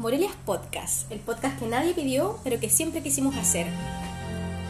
[0.00, 3.66] Morelias Podcast, el podcast que nadie pidió, pero que siempre quisimos hacer.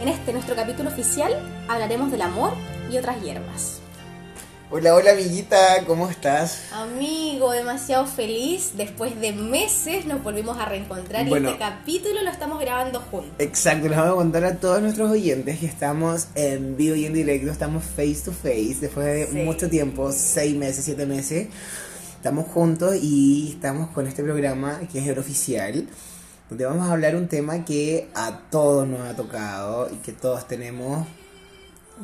[0.01, 1.33] En este, nuestro capítulo oficial,
[1.69, 2.53] hablaremos del amor
[2.93, 3.77] y otras hierbas.
[4.73, 6.63] Hola, hola amiguita, ¿cómo estás?
[6.73, 8.73] Amigo, demasiado feliz.
[8.77, 11.51] Después de meses nos volvimos a reencontrar Bueno.
[11.51, 13.31] y este capítulo lo estamos grabando juntos.
[13.39, 17.15] Exacto, les vamos a contar a todos nuestros oyentes que estamos en vivo y en
[17.15, 19.37] directo, estamos face to face, después de Sí.
[19.45, 21.49] mucho tiempo, seis meses, siete meses,
[22.21, 25.89] estamos juntos y estamos con este programa que es el oficial,
[26.51, 30.47] donde vamos a hablar un tema que a todos nos ha tocado y que todos
[30.47, 31.07] tenemos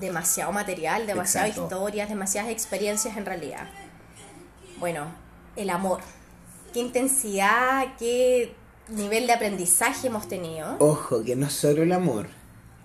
[0.01, 1.77] Demasiado material, demasiadas Exacto.
[1.77, 3.69] historias, demasiadas experiencias en realidad.
[4.79, 5.07] Bueno,
[5.55, 6.01] el amor.
[6.73, 8.55] Qué intensidad, qué
[8.89, 10.77] nivel de aprendizaje hemos tenido.
[10.79, 12.29] Ojo, que no solo el amor,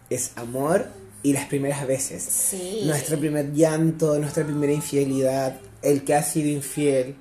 [0.10, 0.88] es amor
[1.24, 2.24] y las primeras veces.
[2.24, 2.82] Sí.
[2.86, 7.16] Nuestro primer llanto, nuestra primera infidelidad, el que ha sido infiel.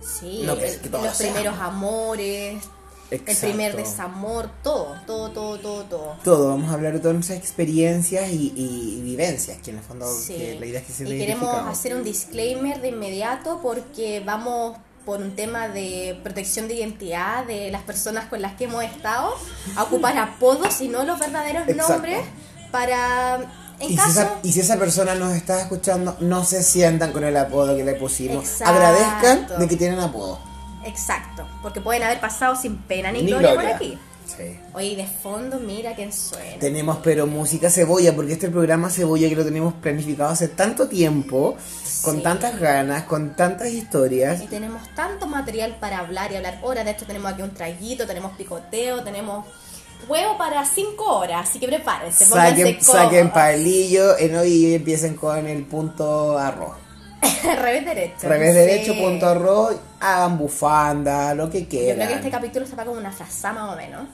[0.00, 1.32] Sí, No, que- el- que todos los sean.
[1.34, 2.64] primeros amores,
[3.10, 6.16] el primer desamor, todo, todo, todo, todo, todo.
[6.24, 9.82] Todo, vamos a hablar de todas nuestras experiencias y, y- y vivencias, que en el
[9.84, 10.34] fondo Sí.
[10.34, 14.76] que la idea es que se y queremos hacer un disclaimer de inmediato porque vamos
[15.04, 19.34] por un tema de protección de identidad de las personas con las que hemos estado
[19.76, 21.92] a ocupar apodos y no los verdaderos Exacto.
[21.92, 22.20] nombres
[22.70, 27.12] para en y, si esa, y si esa persona nos está escuchando, no se sientan
[27.12, 28.44] con el apodo que le pusimos.
[28.44, 28.72] Exacto.
[28.74, 30.38] Agradezcan de que tienen apodo.
[30.84, 33.70] exacto porque pueden haber pasado sin pena ni, Ni gloria, gloria.
[33.70, 33.98] por aquí
[34.36, 34.58] Sí.
[34.72, 39.36] oye de fondo mira quién suena Tenemos pero música cebolla, porque este programa cebolla que
[39.36, 41.56] lo tenemos planificado hace tanto tiempo,
[42.02, 44.40] con tantas ganas, con tantas historias.
[44.42, 46.84] Y tenemos tanto material para hablar y hablar horas.
[46.86, 49.44] De hecho, tenemos aquí un traguito, tenemos picoteo, tenemos
[50.08, 51.48] huevo para cinco horas.
[51.48, 56.76] Así que prepárense, Saquen, saquen palillo hoy y empiecen con el punto arroz.
[57.44, 58.28] Revés derecho.
[58.28, 58.58] Revés Sí.
[58.58, 61.96] derecho, punto arroz, hagan bufanda, lo que Yo quieran.
[61.96, 64.08] creo que este capítulo se va como una frazada más o menos.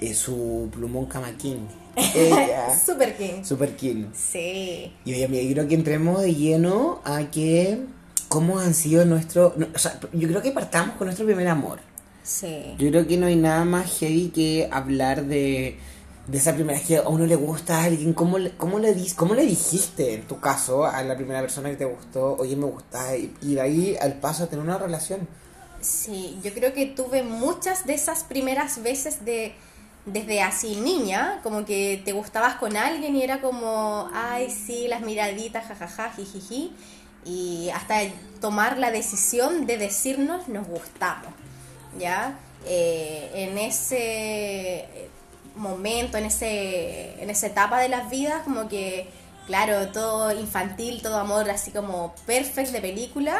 [0.00, 1.66] Es su plumón camaquín.
[1.96, 3.42] Ella, Super King.
[3.42, 4.08] super kill.
[4.14, 4.92] Sí.
[5.04, 7.80] Y oye, amiga, yo creo que entremos de lleno a que.
[8.28, 9.54] ¿Cómo han sido nuestro.?
[9.56, 11.78] no, o sea, yo creo que partamos con nuestro primer amor.
[12.26, 12.74] Sí.
[12.78, 15.78] Yo creo que no hay nada más heavy que hablar de,
[16.26, 18.12] de esa primera vez que a uno le gusta a alguien.
[18.14, 21.76] ¿Cómo le, cómo, le, ¿Cómo le dijiste, en tu caso, a la primera persona que
[21.76, 23.16] te gustó, oye, me gusta?
[23.16, 25.28] Y, y de ahí al paso a tener una relación.
[25.80, 29.54] Sí, yo creo que tuve muchas de esas primeras veces de
[30.06, 35.02] desde así niña, como que te gustabas con alguien y era como, ay, sí, las
[35.02, 36.72] miraditas, jajaja, jijiji,
[37.24, 37.98] y hasta
[38.40, 41.32] tomar la decisión de decirnos nos gustamos,
[41.98, 42.38] ¿ya?
[42.66, 44.86] Eh, en ese
[45.56, 49.08] momento, en, ese, en esa etapa de las vidas, como que,
[49.46, 53.38] claro, todo infantil, todo amor así como perfect de película.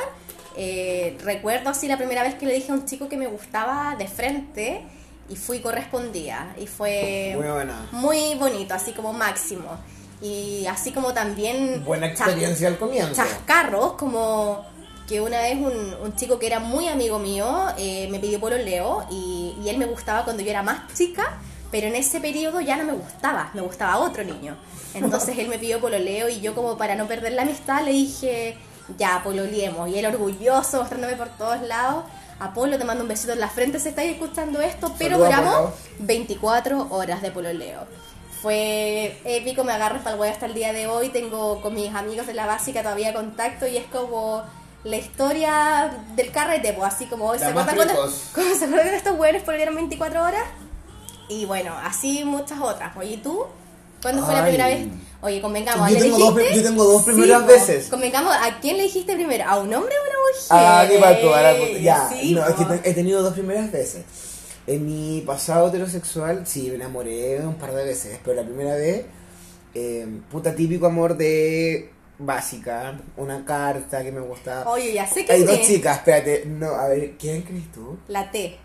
[0.56, 3.94] Eh, recuerdo así la primera vez que le dije a un chico que me gustaba
[3.98, 4.82] de frente
[5.28, 7.88] y fui correspondida y fue Muy buena.
[7.92, 9.76] muy bonito, así como máximo.
[10.22, 11.84] Y así como también...
[11.84, 13.14] Buena chas- experiencia al comienzo.
[13.14, 14.64] chascarros, como
[15.06, 19.06] que una vez un, un chico que era muy amigo mío eh, me pidió pololeo
[19.10, 21.38] y, y él me gustaba cuando yo era más chica,
[21.70, 24.56] pero en ese periodo ya no me gustaba, me gustaba otro niño.
[24.94, 28.56] Entonces él me pidió pololeo y yo como para no perder la amistad le dije,
[28.96, 29.88] ya, pololeemos.
[29.88, 32.04] Y él orgulloso, mostrándome por todos lados.
[32.38, 35.74] Apolo, te mando un besito en la frente si estáis escuchando esto, pero duramos Apolo.
[36.00, 37.86] 24 horas de pololeo.
[38.42, 41.08] Fue épico, me agarro para el huevo hasta el día de hoy.
[41.08, 44.42] Tengo con mis amigos de la básica todavía contacto y es como
[44.86, 48.30] la historia del carrete, pues así como hoy se acuerdan cuando, precoz.
[48.34, 50.42] cuando se acuerdan de estos hueones pololearon 24 horas.
[51.28, 52.96] Y bueno, así muchas otras.
[52.96, 53.44] Oye, ¿y tú?
[54.00, 54.52] ¿Cuándo fue la Ay.
[54.52, 54.86] primera vez?
[55.22, 56.52] Oye, convengamos, Yo ¿le tengo dos dijiste?
[56.54, 57.46] pri- yo tengo dos primeras po.
[57.48, 57.88] veces.
[57.88, 59.44] Convengamos, ¿a quién le dijiste primero?
[59.44, 60.46] ¿A un hombre o a una mujer?
[60.50, 62.08] Ah, qué pato, ahora, pues, ya.
[62.10, 64.04] Sí, no, es que te- he tenido dos primeras veces.
[64.68, 69.06] En mi pasado heterosexual, sí, me enamoré un par de veces, pero la primera vez,
[69.74, 74.70] eh, puta típico amor de básica, una carta que me gustaba.
[74.70, 77.98] Oye, ya sé que Hay dos chicas, espérate, no, a ver, ¿quién crees tú?
[78.08, 78.58] La T.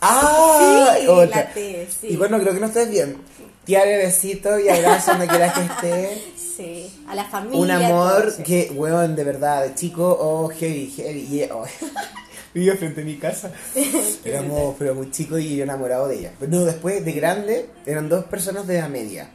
[0.00, 0.94] ¡Ah!
[0.98, 1.36] Sí, otra.
[1.36, 2.08] la T, sí.
[2.10, 3.16] Y bueno, creo que no estés bien.
[3.64, 6.22] Tiare, besito y abrazo donde quieras que esté.
[6.56, 7.60] Sí, a la familia.
[7.60, 11.28] Un amor todo, que, weón, de verdad, chico, oh, heavy, heavy.
[11.30, 11.66] Y, oh,
[12.54, 13.52] vivía frente a mi casa.
[14.24, 16.32] Éramos, pero muy chicos y yo enamorado de ella.
[16.40, 19.28] Pero no, después, de grande, eran dos personas de la media.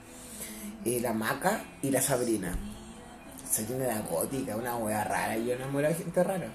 [0.84, 2.58] Eh, la Maca y la Sabrina.
[3.52, 5.38] Sabrina era gótica, una wea rara.
[5.38, 6.48] Y yo enamorado de gente rara.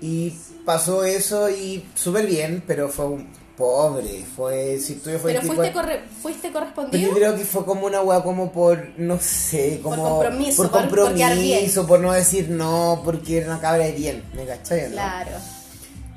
[0.00, 0.30] Y
[0.64, 4.24] pasó eso y súper bien, pero fue un pobre.
[4.34, 7.08] Fue, si tú fue Pero fuiste, corre- fuiste pero correspondido.
[7.10, 10.08] yo creo que fue como una weá como por, no sé, Por como...
[10.20, 14.24] compromiso, Por por- por compromiso, por no decir no, porque era una cabra de bien,
[14.34, 14.84] ¿me cachai?
[14.88, 14.92] no?
[14.92, 15.32] Claro.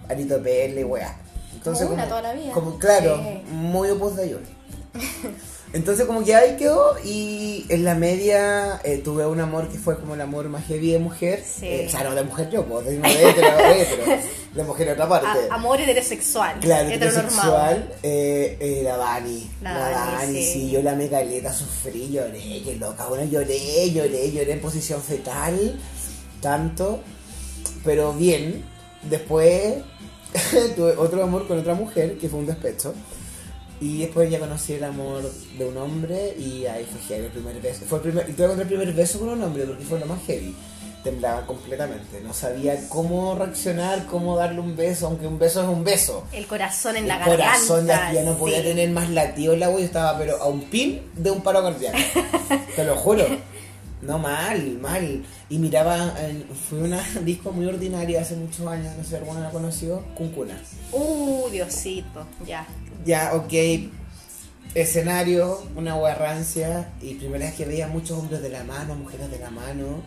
[0.10, 1.18] Arito Pele, weá.
[1.54, 2.52] Entonces, Como una toda la vida.
[2.54, 3.42] Como, claro, Sí.
[3.52, 4.46] muy opus de Yuri.
[5.74, 10.00] Entonces como que ahí quedó y en la media eh, tuve un amor que fue
[10.00, 11.44] como el amor más heavy de mujer.
[11.44, 11.66] Sí.
[11.66, 13.02] Eh, o sea, no de mujer yo, pues, de, de
[14.54, 15.28] de mujer otra parte.
[15.50, 16.60] A- amor heterosexual.
[16.60, 19.50] Claro, heterosexual, eh, eh, la Dani.
[19.64, 20.54] La La, Dani, Dani, sí.
[20.54, 20.70] sí.
[20.72, 25.80] yo la megaleta sufrí, lloré, qué loca, bueno, lloré, lloré, lloré en posición fetal,
[26.40, 27.00] tanto,
[27.84, 28.64] pero bien.
[29.10, 29.74] Después
[30.76, 32.94] tuve otro amor con otra mujer, que fue un despecho.
[33.82, 35.24] Y después ya conocí el amor
[35.58, 37.86] de un hombre y ahí fue heavy el primer beso.
[37.86, 40.20] Fue el primer, y tuve el primer beso con un hombre porque fue lo más
[40.26, 40.56] heavy.
[41.04, 45.84] Temblaba completamente, no sabía cómo reaccionar, cómo darle un beso, aunque un beso es un
[45.84, 46.24] beso.
[46.32, 47.46] El corazón en la El garganta.
[47.68, 48.64] corazón ya, no podía sí.
[48.68, 51.98] tener más latido el agua y estaba pero a un pin de un paro cardíaco.
[52.78, 53.26] Te lo juro.
[54.06, 55.24] No, mal, mal.
[55.50, 59.40] Y miraba, en- fue una disco muy ordinaria hace muchos años, no sé si alguno
[59.40, 60.60] la conoció, Cuncuna.
[60.92, 62.66] Uh, Diosito, ya.
[63.06, 63.54] Ya, ok.
[64.76, 69.30] Escenario, una hueá rancia y primera vez que veía muchos hombres de la mano, mujeres
[69.30, 70.02] de la mano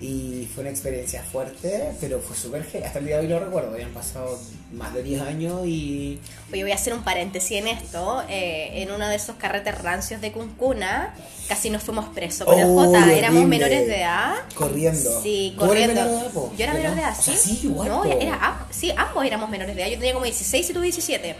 [0.00, 2.62] y fue una experiencia fuerte, pero fue súper.
[2.84, 4.38] Hasta el día de hoy lo recuerdo, habían pasado
[4.72, 6.18] más de 10 años y
[6.52, 8.22] Oye, voy a hacer un paréntesis en esto.
[8.28, 11.14] Eh, en uno de esos carretes rancios de Cuncuna,
[11.48, 13.12] casi nos fuimos presos con el Oh, J.
[13.12, 13.58] Éramos horrible.
[13.58, 14.34] menores de edad.
[14.54, 15.22] corriendo.
[15.22, 15.94] Sí, ¿Tú eres corriendo.
[16.04, 16.50] menor de edad?
[16.58, 17.30] Yo era menor de edad, O sí.
[17.30, 19.90] sea, sí, igual, No, era, sí, ambos éramos menores de edad.
[19.90, 21.36] Yo tenía como 16 y tú 17.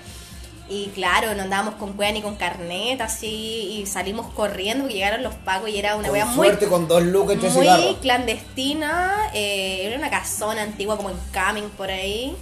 [0.72, 5.22] Y claro, no andábamos con cueva ni con carnet, así, y salimos corriendo porque llegaron
[5.22, 7.98] los pagos y era una Con wea muy suerte, con dos lucas y muy cigarros.
[7.98, 12.34] clandestina, eh, era una casona antigua como en Camin por ahí.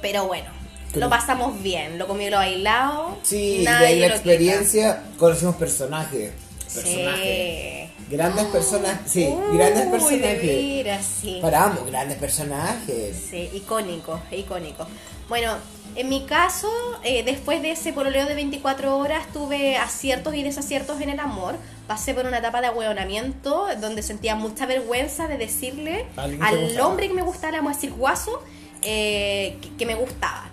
[0.00, 0.46] Pero bueno,
[0.94, 3.18] lo pasamos bien, lo comió lo bailado.
[3.24, 6.32] Sí, y de ahí la experiencia, conocimos personajes.
[6.72, 7.85] Personajes.
[7.85, 7.85] Sí.
[8.08, 10.42] Grandes personas, sí, Uy, grandes de personajes.
[10.42, 11.38] veras, sí.
[11.42, 13.16] Paramos, grandes personajes.
[13.30, 14.86] Sí, icónico, icónico.
[15.28, 15.54] Bueno,
[15.96, 16.68] en mi caso,
[17.02, 21.56] eh, después de ese pololeo de 24 horas, tuve aciertos y desaciertos en el amor.
[21.88, 26.54] Pasé por una etapa de ahueonamiento donde sentía mucha vergüenza de decirle ¿Alguien que te
[26.54, 26.86] al gustaba?
[26.88, 28.40] hombre que me gustaba, vamos a decir guaso,
[28.82, 30.50] eh, que, que me gustaba.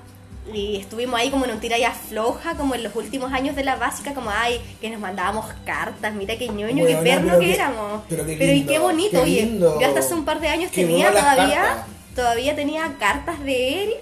[0.51, 3.63] Y estuvimos ahí como en un tira y afloja, como en los últimos años de
[3.63, 8.01] la básica, como ay, que nos mandábamos cartas, mira qué ñoño, qué perno que éramos.
[8.09, 9.41] pero qué y qué bonito, qué oye.
[9.43, 9.79] lindo.
[9.79, 11.85] Yo hasta hace un par de años tenía todavía cartas.
[12.15, 13.93] todavía tenía cartas de él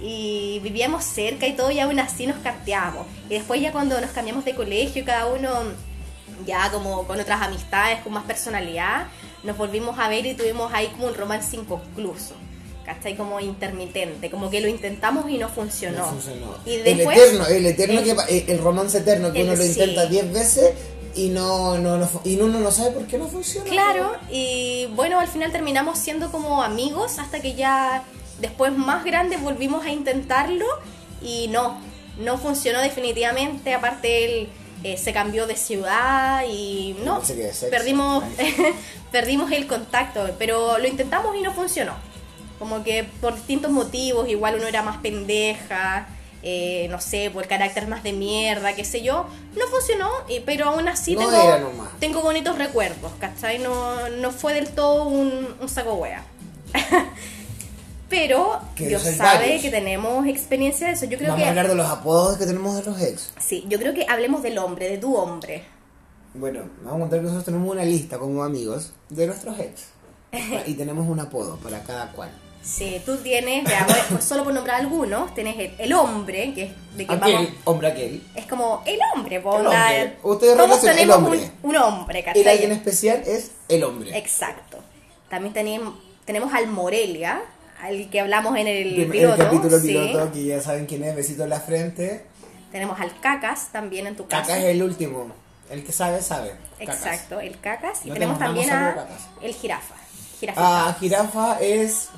[0.00, 3.06] y vivíamos cerca y todo y aún así nos carteábamos.
[3.28, 5.50] Y después ya cuando nos cambiamos de colegio, cada uno
[6.46, 9.06] ya como con otras amistades, con más personalidad,
[9.42, 12.34] nos volvimos a ver y tuvimos ahí como un romance inconcluso.
[12.94, 13.16] ¿Cachai?
[13.16, 15.98] Como intermitente, como que lo intentamos y no funcionó.
[15.98, 16.56] No funcionó.
[16.66, 19.56] Y el después, eterno, el eterno el- que pa- el, romance eterno que el- uno
[19.56, 20.72] lo intenta 10 veces
[21.14, 23.70] y no, no, no y uno no sabe por qué no funciona.
[23.70, 28.02] Claro, y bueno, al final terminamos siendo como amigos hasta que ya
[28.40, 30.66] después más grandes volvimos a intentarlo
[31.22, 31.80] y no,
[32.18, 33.72] no funcionó definitivamente.
[33.72, 34.48] Aparte él
[34.82, 37.22] eh, se cambió de ciudad y no,
[37.70, 38.24] perdimos,
[39.12, 42.09] perdimos el contacto, pero lo intentamos y no funcionó.
[42.60, 46.06] Como que por distintos motivos, igual uno era más pendeja,
[46.42, 49.26] eh, no sé, por carácter más de mierda, qué sé yo,
[49.56, 50.08] no funcionó,
[50.46, 53.58] pero aún así No tengo, tengo bonitos recuerdos, ¿cachai?
[53.58, 56.22] No, no fue del todo un, un saco wea.
[58.08, 59.62] pero Que Dios sabe varios.
[59.62, 61.06] que tenemos experiencia de eso.
[61.06, 63.32] Yo creo Vamos a hablar de los apodos que tenemos de los ex.
[63.38, 65.64] sí, yo creo que hablemos del hombre, de tu hombre.
[66.34, 69.86] Bueno, vamos a contar que nosotros tenemos una lista como amigos de nuestros ex.
[70.66, 72.30] y tenemos un apodo para cada cual.
[72.62, 76.70] Sí, tú tienes, veamos, pues solo por nombrar algunos, tenés el, el hombre, que es
[76.96, 78.22] de que Aquel, vamos, hombre aquel.
[78.34, 80.16] es como el hombre, po, El hombre.
[80.22, 81.50] Ustedes todos relacionan el tenemos hombre.
[81.62, 82.48] Un, un hombre, El ¿cachai?
[82.48, 84.16] alguien especial es el hombre.
[84.16, 84.78] Exacto.
[85.28, 87.40] También tenemos, tenemos al Morelia,
[87.82, 89.34] al que hablamos en el piloto.
[89.34, 89.86] el capítulo sí.
[89.88, 92.26] piloto, que ya saben quién es, besito en la frente.
[92.72, 94.42] Tenemos al Cacas también en tu casa.
[94.42, 95.32] Caca es el último.
[95.70, 96.52] El que sabe, sabe.
[96.78, 96.96] Cacas.
[96.96, 98.00] Exacto, el Cacas.
[98.04, 99.28] Y No tenemos también a Cacas.
[99.40, 99.94] el Jirafa.
[100.40, 100.60] Jirafa.
[100.88, 102.08] Ah, jirafa es.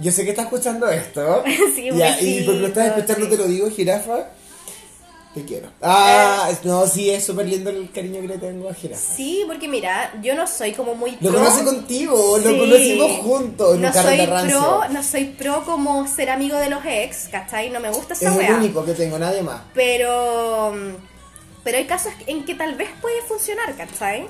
[0.00, 1.42] Yo sé que estás escuchando esto.
[1.74, 3.30] Sí, Ya, y porque lo estás escuchando sí.
[3.30, 4.28] te lo digo, jirafa.
[5.34, 5.68] Te quiero.
[5.82, 9.00] Ah, no, sí, es súper lindo el cariño que le tengo a jirafa.
[9.00, 11.38] Sí, porque mira, yo no soy como muy Lo pro.
[11.40, 16.70] conocí contigo, lo conocimos juntos no soy pro, no soy pro como ser amigo de
[16.70, 17.68] los ex, ¿cachai?
[17.70, 18.56] No me gusta esa es el weá.
[18.56, 19.60] único que tengo, nadie más.
[19.74, 20.72] Pero
[21.62, 24.26] pero hay casos en que tal vez puede funcionar, ¿cachai?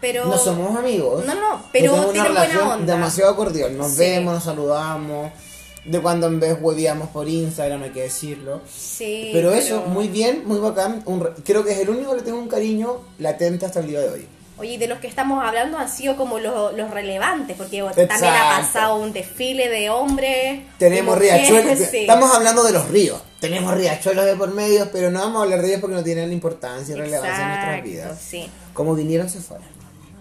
[0.00, 1.24] Pero No somos amigos.
[1.24, 2.94] No, no, pero tenemos una tienen buena relación onda.
[2.94, 3.76] demasiado cordial.
[3.76, 3.98] Nos Sí.
[3.98, 5.32] vemos, nos saludamos.
[5.84, 8.60] De cuando en vez huevíamos por Instagram, hay que decirlo.
[8.68, 11.02] Sí, pero eso, muy bien, muy bacán.
[11.06, 13.86] Un re- creo que es el único que le tengo un cariño latente hasta el
[13.86, 14.28] día de hoy.
[14.58, 18.32] Oye, y de los que estamos hablando han sido como los, los relevantes, porque también
[18.34, 20.62] ha pasado un desfile de hombres.
[20.78, 21.78] Tenemos riachuelos.
[21.90, 21.98] sí.
[21.98, 23.20] Estamos hablando de los ríos.
[23.38, 26.32] Tenemos riachuelos de por medio, pero no vamos a hablar de ellos porque no tienen
[26.32, 28.18] importancia y relevancia en nuestras vidas.
[28.20, 28.50] Sí.
[28.72, 29.75] Como vinieron, se fueron.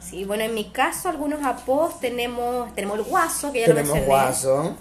[0.09, 4.01] Sí, bueno, en mi caso, algunos apodos tenemos, tenemos el guaso, que ya lo mencioné.
[4.01, 4.75] guaso.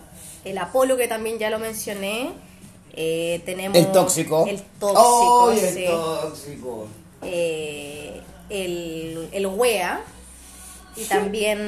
[0.45, 2.33] El Apolo, que también ya lo mencioné.
[2.93, 4.47] Eh, tenemos El tóxico.
[4.47, 5.85] El tóxico, ¡Ay, el sí.
[5.87, 6.87] tóxico!
[7.23, 10.01] Eh, el, el wea.
[10.97, 11.59] Y también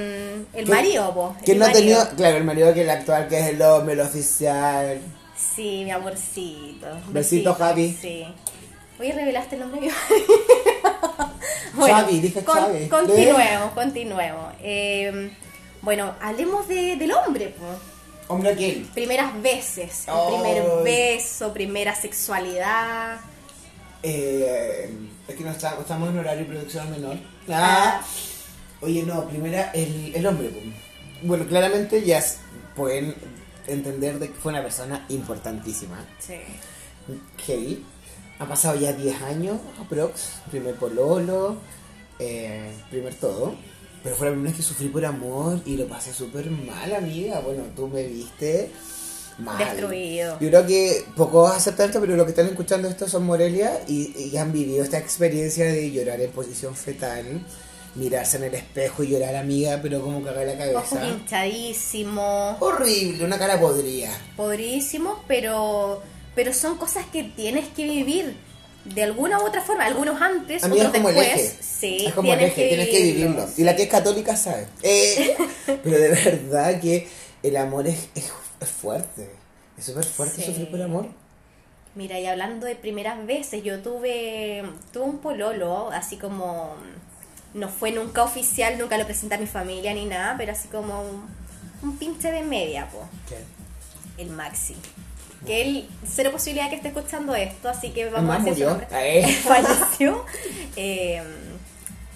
[0.52, 3.40] el ¿Quién- marido, po, ¿Quién no ha tenido, claro, el marido que el actual, que
[3.40, 5.00] es el hombre, el oficial?
[5.36, 6.86] Sí, mi amorcito.
[7.08, 7.96] Besito, Javi.
[8.00, 8.24] Sí.
[9.00, 9.92] Oye, revelaste el nombre de mi
[11.76, 12.88] Xavi, dije Xavi.
[12.88, 14.54] Continuemos, continuemos.
[14.60, 15.30] Eh,
[15.82, 18.34] bueno, hablemos de, del hombre, po.
[18.34, 18.88] Hombre aquel.
[18.92, 23.20] Primeras veces, primer beso, primera sexualidad.
[24.02, 24.90] Eh,
[25.28, 27.16] es que no estamos, estamos en horario de producción menor.
[27.48, 28.00] Ah.
[28.80, 30.48] Oye, no, primera, el, el hombre.
[30.48, 30.64] pues.
[31.22, 32.22] Bueno, claramente ya
[32.74, 33.14] pueden
[33.66, 36.04] entender de que fue una persona importantísima.
[36.18, 36.34] Sí.
[37.46, 37.84] Heavy.
[38.38, 40.40] Ha pasado ya 10 años, aprox.
[40.50, 41.56] Primer pololo,
[42.18, 43.54] eh, primer todo.
[44.02, 47.40] Pero fue la primera vez que sufrí por amor y lo pasé súper mal, amiga.
[47.40, 48.70] Bueno, tú me viste
[49.38, 49.58] mal.
[49.58, 50.38] Destruido.
[50.38, 54.12] Yo creo que pocos aceptan esto, pero los que están escuchando esto son Morelia y,
[54.32, 57.40] y han vivido esta experiencia de llorar en posición fetal,
[57.96, 61.08] mirarse en el espejo y llorar, amiga, pero como cagar la Ojos cabeza.
[61.08, 64.10] hinchadísimos, Horrible, una cara podrida.
[64.36, 66.00] podridísimos, pero,
[66.36, 68.36] pero son cosas que tienes que vivir
[68.84, 69.84] de alguna u otra forma.
[69.86, 71.26] Algunos antes, otros como el después.
[71.28, 71.56] eje.
[71.62, 73.48] Sí, es como el tienes eje, tienes que vivirlo.
[73.56, 74.68] Y la que es católica sabe.
[74.84, 75.36] Eh,
[75.82, 77.08] pero de verdad que
[77.42, 79.28] el amor es, es, es fuerte.
[79.76, 80.44] Es súper fuerte Sí.
[80.46, 81.08] sufrir por amor.
[81.96, 84.62] Mira, y hablando de primeras veces, yo tuve,
[84.92, 86.76] tuve un pololo, así como,
[87.54, 91.00] no fue nunca oficial, nunca lo presenté a mi familia ni nada, pero así como
[91.00, 91.26] un,
[91.82, 93.08] un pinche de media, po,
[94.18, 94.76] el Maxi.
[95.46, 98.86] Que él, cero posibilidad que esté escuchando esto, así que vamos a decir murió.
[98.92, 99.32] Eh.
[99.44, 100.24] Falleció.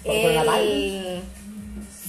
[0.03, 1.21] Eh, él-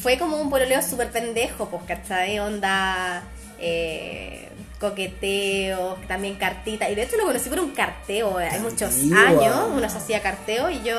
[0.00, 2.38] fue como un pololeo súper pendejo, pues, ¿cachai?
[2.38, 3.22] Onda,
[3.58, 4.41] eh,
[4.82, 6.90] coqueteo, también cartita.
[6.90, 10.68] Y de hecho lo conocí por un carteo, hay muchos años, uno se hacía carteo
[10.70, 10.96] y yo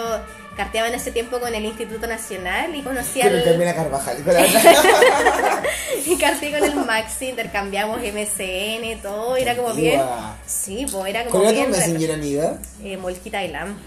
[0.57, 3.75] carteaba en ese tiempo con el Instituto Nacional y conocí Con el al...
[3.75, 4.23] Carvajal.
[4.23, 4.43] con la-
[6.05, 10.01] y carteé con el Maxi, intercambiamos MSN y todo, era como bien...
[10.45, 11.71] Sí, pues era como ¿Cuál era tu bien...
[11.71, 12.57] messenger, amiga?
[12.83, 13.77] Eh, Molquita Island.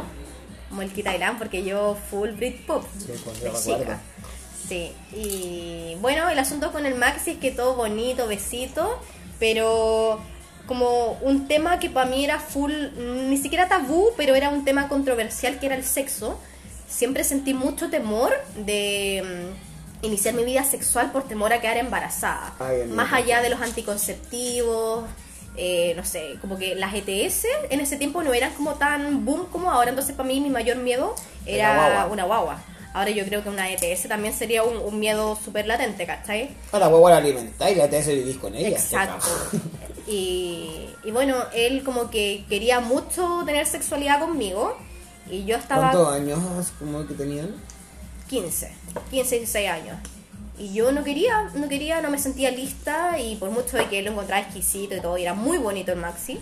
[0.71, 2.85] Molquita Island porque yo full Britpop.
[2.99, 3.13] Sí,
[3.65, 3.99] chica.
[4.69, 9.01] Sí, y bueno, el asunto con el Maxi es que todo bonito, besito,
[9.39, 10.21] pero
[10.67, 12.73] como un tema que para mí era full,
[13.29, 16.39] ni siquiera tabú, pero era un tema controversial que era el sexo.
[16.89, 19.23] Siempre sentí mucho temor de
[20.03, 22.55] mm, iniciar mi vida sexual por temor a quedar embarazada.
[22.59, 22.85] Ay.
[22.87, 25.05] Más allá de los anticonceptivos,
[25.57, 29.47] eh, no sé, como que las ETS en ese tiempo no eran como tan boom
[29.47, 31.15] como ahora, entonces para mí mi mayor miedo
[31.47, 32.07] era guagua.
[32.13, 32.63] una guagua.
[32.93, 36.51] Ahora yo creo que una ETS también sería un, un miedo súper latente, ¿cachai?
[36.73, 38.69] A la huevo la alimentáis y la te hace vivir con ella.
[38.69, 39.27] Exacto.
[40.09, 44.77] Y, y bueno, él como que quería mucho tener sexualidad conmigo
[45.29, 47.53] y yo estaba ¿Cuántos años como que tenían?
[48.29, 48.71] 15,
[49.11, 49.97] 15, 16 años.
[50.59, 53.99] Y yo no quería, no quería, no me sentía lista y por mucho de que
[53.99, 56.41] él lo encontraba exquisito y todo, y era muy bonito el Maxi,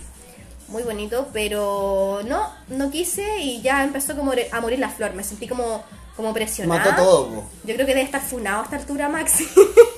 [0.68, 5.24] muy bonito, pero no, no quise y ya empezó como a morir la flor, me
[5.24, 5.82] sentí como,
[6.16, 6.90] como presionada.
[6.92, 7.44] Mató todo, po.
[7.64, 9.49] Yo creo que debe estar funado a esta altura Maxi.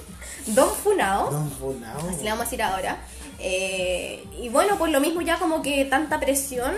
[0.46, 1.30] Don funado.
[1.30, 1.98] Don Funao.
[2.08, 2.98] Así le vamos a decir ahora.
[3.38, 6.72] Eh, y bueno, pues lo mismo ya como que tanta presión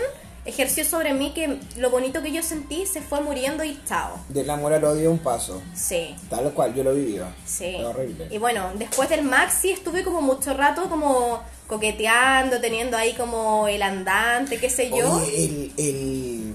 [0.44, 4.18] ejerció sobre mí que lo bonito que yo sentí se fue muriendo y chao.
[4.30, 5.60] Del amor al odio un paso.
[5.74, 7.34] Sí, Tal cual, yo lo vivía.
[7.44, 7.74] sí.
[7.76, 8.28] Fue horrible.
[8.30, 13.82] Y bueno, después del maxi estuve como mucho rato como coqueteando, teniendo ahí como el
[13.82, 15.12] andante, qué sé yo.
[15.12, 16.47] Oye, el, el,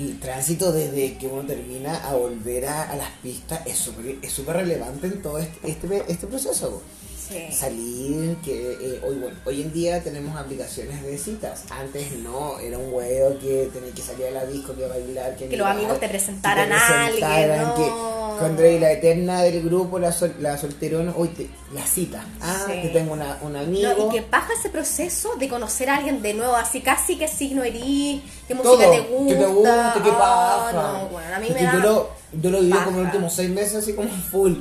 [0.00, 4.56] el, tránsito desde que uno termina a volver a, las pistas es súper es súper
[4.56, 6.82] relevante en todo este, este, este proceso.
[7.30, 7.52] Sí.
[7.52, 11.62] Salir, que eh, hoy, bueno, hoy en día tenemos aplicaciones de citas.
[11.70, 15.48] Antes no, era un huevo que tenía que salir a la disco, que bailar, que,
[15.48, 17.74] Que los amigos te que presentaran a alguien, presentaran, ¿no?
[17.76, 22.24] que cuando la eterna del grupo, la, sol- la solterona, hoy te, la cita.
[22.40, 22.80] Ah, Sí.
[22.82, 23.92] que tengo una, un amigo.
[23.96, 27.28] No, y que pasa ese proceso de conocer a alguien de nuevo, así casi que
[27.28, 29.28] signo erí, qué música te gusta.
[29.34, 30.92] que te guste, que Ah, pasa.
[30.92, 31.72] no, bueno, a mí me da...
[31.74, 34.54] yo lo, yo lo viví como los últimos seis meses así como full.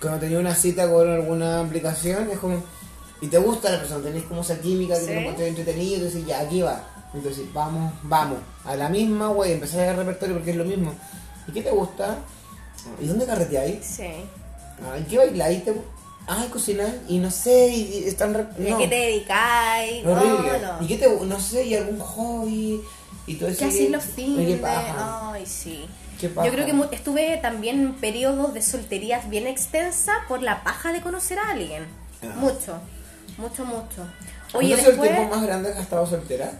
[0.00, 2.62] Cuando tenía una cita con alguna aplicación, es como,
[3.20, 5.06] y te gusta la persona, tenés como esa química que Sí.
[5.06, 6.84] te encuentras entretenido, y decís, ya, aquí va.
[7.14, 10.92] Entonces, vamos, vamos, a la misma, güey, empezar a hacer repertorio porque es lo mismo.
[11.48, 12.18] ¿Y qué te gusta?
[13.00, 13.84] ¿Y dónde carreteáis?
[13.84, 14.04] Sí.
[14.92, 15.64] Ay, ¿Qué bailáis?
[15.64, 15.74] ¿Te...
[16.28, 16.94] Ay, cocinar.
[17.08, 18.34] Y no sé, y, y están...
[18.34, 18.78] re- ¿Y no.
[18.78, 20.04] qué te dedicáis?
[20.04, 20.82] No, no.
[20.82, 22.80] ¿Y qué te, no sé, y algún hobby?
[23.26, 23.60] Y todo eso.
[23.60, 24.60] ¿Qué hacís los fines?
[24.64, 25.86] Ay, sí.
[26.20, 30.92] Yo creo que mu- estuve también en periodos de solterías bien extensa por la paja
[30.92, 31.86] de conocer a alguien.
[32.22, 32.34] Ah.
[32.36, 32.80] Mucho,
[33.36, 34.06] mucho, mucho.
[34.52, 35.10] ¿Cuándo Oye, es el después...
[35.10, 36.50] tiempo más grande que has estado soltera?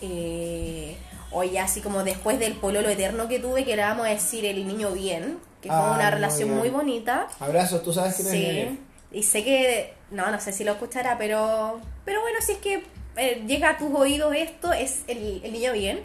[0.00, 0.96] eh,
[1.30, 4.66] oye, así como después del pololo eterno que tuve, que era, vamos a decir, el
[4.66, 6.58] niño bien, que fue Ah, una muy relación bien.
[6.58, 7.28] muy bonita.
[7.38, 8.78] Abrazos, tú sabes quién es Sí,
[9.12, 12.82] y sé que, no, no sé si lo escuchará, pero, pero bueno, si es que
[13.16, 16.00] eh, llega a tus oídos esto, es el, el niño bien.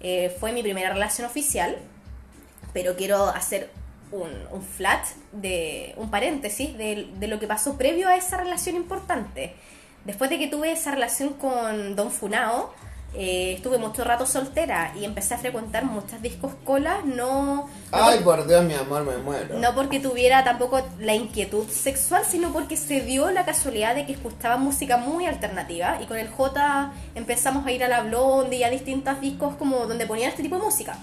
[0.00, 1.78] Eh, fue mi primera relación oficial,
[2.72, 3.70] pero quiero hacer
[4.12, 8.76] un, un flat, de un paréntesis de, de lo que pasó previo a esa relación
[8.76, 9.54] importante.
[10.04, 12.72] Después de que tuve esa relación con Don Funao,
[13.14, 17.56] eh, estuve mucho rato soltera y empecé a frecuentar muchas discos colas, no...
[17.56, 19.58] no Ay, por Dios, mi amor, me muero.
[19.58, 24.12] no porque tuviera tampoco la inquietud sexual, sino porque se dio la casualidad de que
[24.12, 28.64] escuchaba música muy alternativa y con el J empezamos a ir a la Blondie y
[28.64, 30.98] a distintos discos como donde ponían este tipo de música.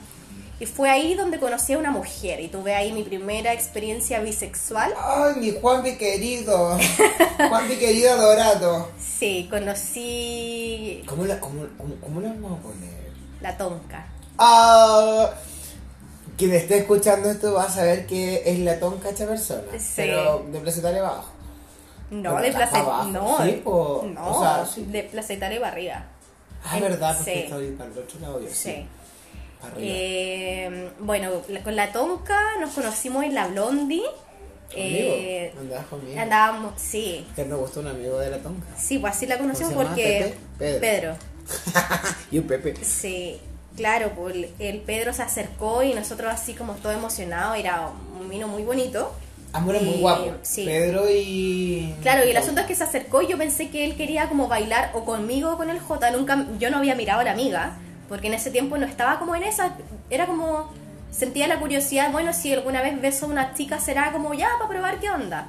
[0.60, 4.94] Y fue ahí donde conocí a una mujer y tuve ahí mi primera experiencia bisexual.
[4.98, 6.78] Ay, mi Juanpi querido.
[7.50, 8.90] Juanpi querido dorado.
[9.00, 13.04] Sí, conocí ¿Cómo la, cómo, cómo, cómo la vamos a poner?
[13.42, 14.06] la tonca.
[14.38, 15.32] Ah,
[16.38, 19.64] quien esté escuchando esto va a saber que es la tonca esta persona.
[19.78, 19.94] Sí.
[19.98, 21.30] Pero de placetaria abajo.
[22.12, 24.06] No, de abajo, no, sí, po.
[24.14, 24.86] no, O sea, sí.
[24.86, 25.04] de
[25.60, 26.06] para arriba.
[26.64, 27.40] Ah, En- verdad, porque sí.
[27.40, 28.48] estoy para el otro lado yo.
[28.52, 28.86] Sí.
[29.78, 31.30] Eh, bueno,
[31.64, 34.04] con la Tonka nos conocimos en la Blondie.
[34.76, 35.54] Eh.
[35.60, 36.20] ¿Andabas conmigo?
[36.20, 38.66] andábamos, sí, Que me gustó un amigo de la tonca.
[38.76, 40.80] sí, pues así la conocimos porque Pepe?
[40.80, 40.80] Pedro.
[40.82, 41.16] Pedro,
[42.32, 42.74] y un Pepe.
[42.84, 43.40] sí,
[43.76, 47.90] claro, pues el- Pedro se acercó y nosotros así como todo emocionados, era
[48.20, 49.14] un vino muy bonito.
[49.52, 50.32] Amor es muy guapo.
[50.42, 50.66] sí.
[50.66, 51.94] Pedro y.
[52.02, 54.48] Claro, y el asunto es que se acercó y yo pensé que él quería como
[54.48, 56.10] bailar o conmigo o con el J.
[56.10, 57.78] Nunca, yo no había mirado a la amiga,
[58.10, 59.76] porque en ese tiempo no estaba como en esa.
[60.10, 60.72] Era como.
[61.12, 64.68] Sentía la curiosidad, bueno, si alguna vez beso a una chica será como ya para
[64.68, 65.46] probar qué onda.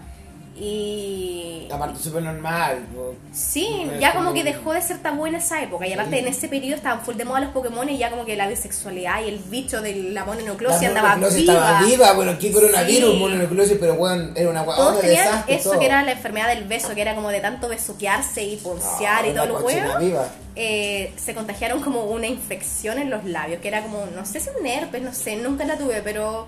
[0.56, 1.68] Y.
[1.70, 2.86] Aparte, súper normal.
[2.94, 3.14] po.
[3.32, 5.86] Sí, ya como como- que dejó de ser tabú en esa época.
[5.86, 6.18] Y aparte Sí.
[6.22, 9.24] en ese periodo estaban full de moda los Pokémon y ya como que la bisexualidad
[9.24, 11.28] y el bicho de la mononucleosis andaba viva.
[11.28, 12.12] estaba viva.
[12.12, 13.18] Bueno, qué coronavirus, Sí.
[13.18, 15.54] mononucleosis, pero bueno, era una hueá Todos tenían desastre.
[15.56, 15.80] eso todo.
[15.80, 19.28] que era la enfermedad del beso, que era como de tanto besuquearse y poncear Ah,
[19.28, 20.24] y todo cochina huevo.
[20.56, 24.50] eh, se contagiaron como una infección en los labios, que era como, no sé si
[24.58, 26.46] un herpes, no sé, nunca la tuve, pero,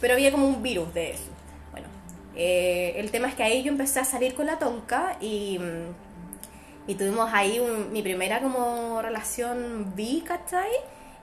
[0.00, 1.22] pero había como un virus de eso.
[2.36, 6.90] Eh, el tema es que ahí yo empecé a salir con la tonca y, mm,
[6.90, 9.92] y tuvimos ahí un- mi primera como relación
[10.26, 10.70] ¿cachai?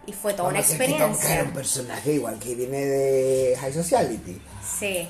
[0.05, 1.35] Y fue toda una Vamos experiencia.
[1.35, 4.41] era un personaje igual que viene de High Sociality.
[4.63, 5.07] Sí.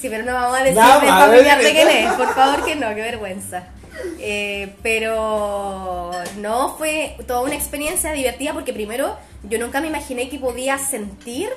[0.00, 2.12] Sí, pero no vamos a decir No, de familiar de quién es.
[2.14, 3.64] Por favor que no, qué vergüenza.
[4.20, 9.16] Eh, pero no, fue toda una experiencia divertida porque primero
[9.48, 11.48] yo nunca me imaginé que podía sentir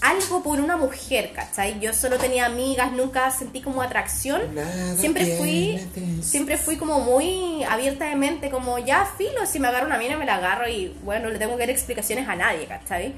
[0.00, 1.80] algo por una mujer, ¿cachai?
[1.80, 4.54] Yo solo tenía amigas, nunca sentí como atracción.
[4.54, 5.80] Nada Siempre fui,
[6.22, 10.18] siempre fui como muy abierta de mente, como ya filo, si me agarro una mina
[10.18, 13.14] me la agarro y bueno, no le tengo que dar explicaciones a nadie, ¿cachai?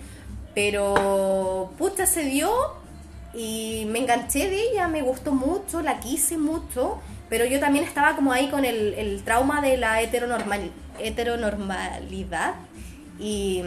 [0.54, 2.50] Pero puta se dio
[3.34, 8.14] y me enganché de ella, me gustó mucho, la quise mucho, pero yo también estaba
[8.14, 10.70] como ahí con el, el trauma de la heteronormal,
[11.00, 12.54] heteronormalidad
[13.18, 13.62] y,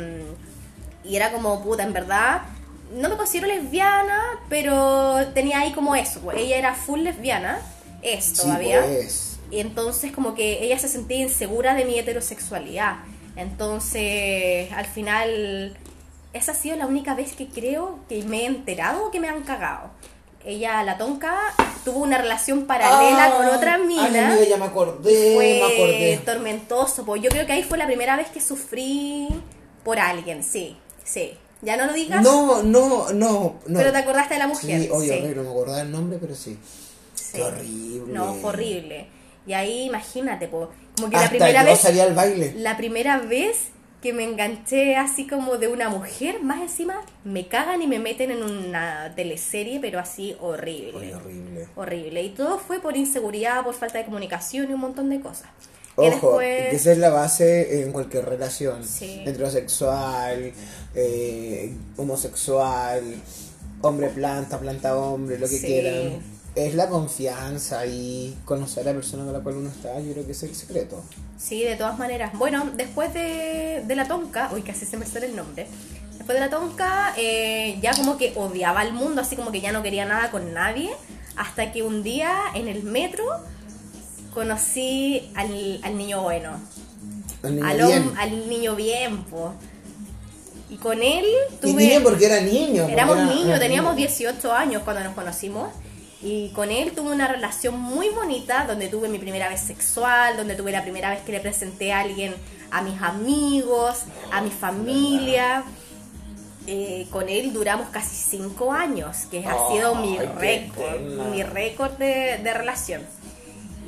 [1.04, 2.42] y era como puta, en verdad
[2.94, 7.60] no me considero lesbiana, pero tenía ahí como eso, pues, ella era full lesbiana,
[8.02, 8.84] es Sí, todavía.
[8.86, 9.38] pues.
[9.52, 12.96] Y entonces como que ella se sentía insegura de mi heterosexualidad.
[13.36, 15.76] Entonces, al final,
[16.34, 19.44] esa ha sido la única vez que creo que me he enterado que me han
[19.44, 19.90] cagado.
[20.46, 21.36] Ella, la tonca,
[21.84, 24.32] tuvo una relación paralela con otra Ay, mina.
[24.32, 26.18] amiga, ya me acordé, fue me acordé.
[26.24, 27.04] tormentoso.
[27.06, 29.28] Pues yo creo que ahí fue la primera vez que sufrí
[29.84, 31.36] por alguien, sí, sí.
[31.62, 33.78] Ya no lo digas, No, no, no, no.
[33.80, 34.82] pero te acordaste de la mujer.
[34.82, 35.14] Sí, oye, sí.
[35.20, 36.58] horrible, no me acordaba el nombre, pero sí.
[37.16, 37.32] Sí.
[37.38, 38.14] Qué horrible.
[38.14, 39.08] No, horrible.
[39.48, 42.54] Y ahí imagínate, po, como que la Hasta primera yo vez salí al baile.
[42.58, 43.70] la primera vez
[44.02, 48.30] que me enganché así como de una mujer, más encima me cagan y me meten
[48.32, 50.94] en una teleserie, pero así horrible.
[50.96, 51.68] Oye, horrible.
[51.76, 52.22] Horrible.
[52.24, 55.50] Y todo fue por inseguridad, por falta de comunicación y un montón de cosas.
[55.98, 58.86] Ojo, después- que esa es la base en cualquier relación.
[58.86, 59.24] Sí.
[59.26, 60.52] Heterosexual,
[60.94, 63.02] eh, homosexual,
[63.82, 65.66] hombre planta, planta hombre, lo que Sí.
[65.66, 66.36] quieran.
[66.56, 70.26] es la confianza y conocer a la persona con la cual uno está, yo creo
[70.26, 71.04] que es el secreto.
[71.38, 72.32] Sí, de todas maneras.
[72.34, 75.68] Bueno, después de, de la tonca, uy, casi se me sale el nombre.
[76.18, 79.74] Después de la tonca, eh, ya como que odiaba al mundo, así como que ya
[79.74, 80.92] no quería nada con nadie.
[81.36, 83.26] Hasta que un día en el metro
[84.36, 86.60] conocí al, al niño bueno.
[87.42, 88.12] Al niño al, bien.
[88.20, 89.54] al niño bien, po.
[90.70, 91.88] Y con él Y tuve...
[91.88, 92.88] niño porque era niño.
[92.88, 94.08] Éramos era- niños, era teníamos niño.
[94.08, 95.70] 18 años cuando nos conocimos.
[96.22, 100.56] Y con él tuve una relación muy bonita, donde tuve mi primera vez sexual, donde
[100.56, 102.34] tuve la primera vez que le presenté a alguien,
[102.72, 105.64] a mis amigos, a mi familia.
[106.68, 111.00] Eh, con él duramos casi 5 años, que ha sido mi récord,
[111.32, 113.02] mi récord de, de relación.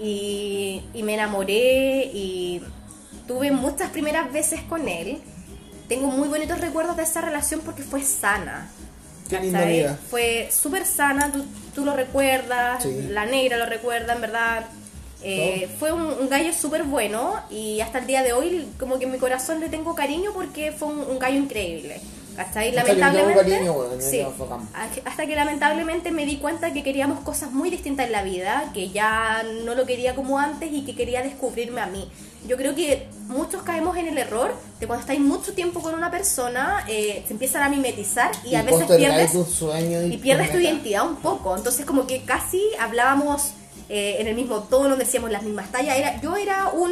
[0.02, 2.62] Y, y me enamoré y
[3.28, 5.20] tuve muchas primeras veces con él.
[5.90, 8.70] Tengo muy bonitos recuerdos de esa relación porque fue sana.
[9.64, 9.98] Qué.
[10.10, 11.44] Fue súper sana, tú,
[11.76, 13.08] tú lo recuerdas, Sí.
[13.10, 14.66] la negra lo recuerda, en verdad.
[15.24, 19.06] Eh, fue un, un gallo súper bueno y hasta el día de hoy como que
[19.06, 22.00] en mi corazón le tengo cariño porque fue un, un gallo increíble.
[22.38, 24.22] Hasta tengo Lamentablemente, cariño, sí,
[25.06, 28.90] hasta que lamentablemente me di cuenta que queríamos cosas muy distintas en la vida, que
[28.90, 32.08] ya no lo quería como antes y que quería descubrirme a mí.
[32.48, 36.12] Yo creo que muchos caemos en el error de cuando estáis mucho tiempo con una
[36.12, 40.60] persona, eh, se empiezan a mimetizar y, a veces pierdes tus sueños y pierdes tu
[40.60, 41.58] identidad un poco.
[41.58, 43.54] Entonces como que casi hablábamos
[43.90, 45.98] eh, en el mismo tono, decíamos las mismas tallas.
[45.98, 46.92] Era, yo era un,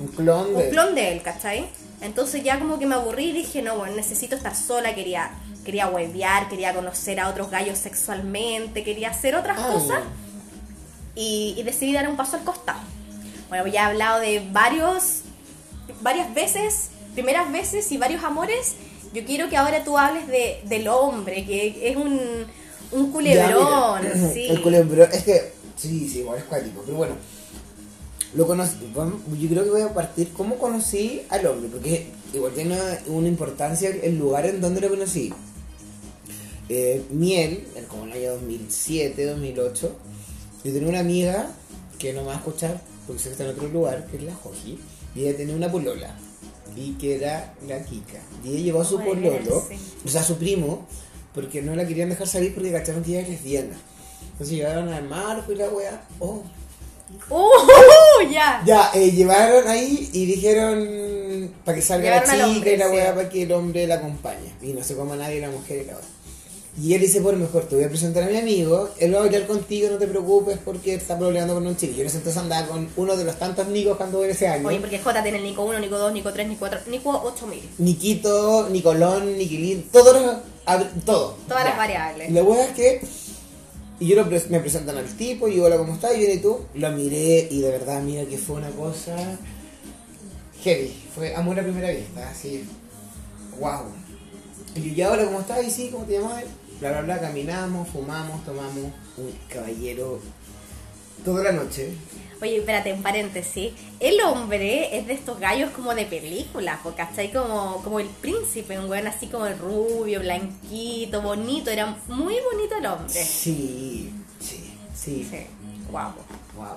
[0.00, 0.64] Un clon de...
[0.64, 1.66] un clon de él, ¿cachai?
[2.00, 5.30] Entonces ya como que me aburrí y dije, no, bueno, necesito estar sola, quería,
[5.64, 9.72] quería huevear, quería conocer a otros gallos sexualmente, quería hacer otras Ay.
[9.72, 10.00] cosas
[11.14, 12.80] y, y decidí dar un paso al costado.
[13.48, 15.20] Bueno, ya he hablado de varios,
[16.02, 18.74] varias veces, primeras veces y varios amores.
[19.14, 22.46] Yo quiero que ahora tú hables de, del hombre, que es un,
[22.92, 24.48] un culebrón, Ya, sí.
[24.48, 27.14] El culebrón, es que, sí, sí, igual es cuático, pero bueno.
[28.36, 32.74] Lo conocí, yo creo que voy a partir cómo conocí al hombre, porque igual tiene
[32.74, 35.32] una, una importancia el lugar en donde lo conocí.
[36.68, 39.96] Eh, Miel, como en el año 2007, 2008,
[40.64, 41.50] yo tenía una amiga
[41.98, 44.22] que no me va a escuchar porque sé que está en otro lugar, que es
[44.24, 44.78] la Joji,
[45.14, 46.14] y ella tenía una polola,
[46.74, 48.20] y que era la Kika.
[48.44, 49.64] Y ella llevó a su pololo,
[50.04, 50.86] o sea, a su primo,
[51.34, 53.76] porque no la querían dejar salir porque cacharon que ella era lesbiana.
[54.32, 56.42] Entonces llevaron al marco y la wea, oh.
[57.30, 58.30] ¡Uh!
[58.30, 58.62] ya.
[58.64, 62.86] Ya, eh, llevaron ahí y dijeron para que salga Llevaron la chica hombre, y la
[62.88, 62.92] sí.
[62.92, 64.54] wea para que el hombre la acompañe.
[64.62, 66.02] Y no se coma nadie la mujer y la wea.
[66.78, 69.22] Y él dice, por mejor, te voy a presentar a mi amigo, él va a
[69.22, 71.94] bailar contigo, no te preocupes porque está problemando con un chico.
[71.94, 74.68] Yo en ese entonces andaba con uno de los tantos nicos cuando en ese año.
[74.68, 77.62] Oye, porque J tiene el Nico 1, Nico 2, Nico 3, Nico 4, Nico 8000.
[77.78, 81.38] Niquito, Nicolón, Niquilín, todos los, todo.
[81.48, 81.70] Todas Ya.
[81.70, 82.28] las variables.
[82.28, 83.00] Y la wea es que
[83.98, 86.14] y yo lo me presentan al tipo, y hola, ¿cómo estás?
[86.14, 89.16] Y viene tú, lo miré y de verdad, mira que fue una cosa
[90.62, 90.92] heavy.
[91.14, 92.64] Fue amor a primera vista, así.
[93.58, 93.86] Wow.
[94.74, 95.64] Y yo, ya, hola, ¿cómo estás?
[95.64, 96.44] Y sí, ¿cómo te llamas?
[96.80, 100.20] Bla, bla, bla, caminamos, fumamos, tomamos un caballero
[101.24, 101.94] toda la noche.
[102.40, 103.72] Oye, espérate, en paréntesis.
[103.98, 107.32] El hombre es de estos gallos como de películas, porque ¿cachai?
[107.32, 111.70] Como, como el príncipe, un weón así como el rubio, blanquito, bonito.
[111.70, 113.24] Era muy bonito el hombre.
[113.24, 115.26] Sí, sí, sí.
[115.30, 115.46] Sí,
[115.90, 116.22] guapo.
[116.56, 116.76] Wow.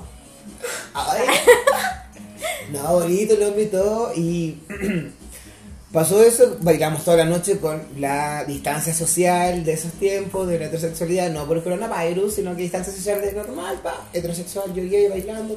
[0.93, 1.27] Ay.
[2.71, 4.13] No, bonito el hombre y todo.
[4.15, 4.57] Y
[5.91, 10.65] pasó eso, bailamos toda la noche con la distancia social de esos tiempos, de la
[10.65, 15.55] heterosexualidad, no por coronavirus, sino que distancia social de normal, pa, heterosexual, yo gay bailando.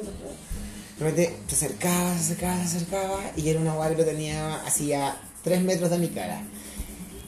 [0.98, 4.56] De repente se acercaba, se acercaba, se acercaba, y era una guay que lo tenía
[4.64, 6.42] así a 3 metros de mi cara.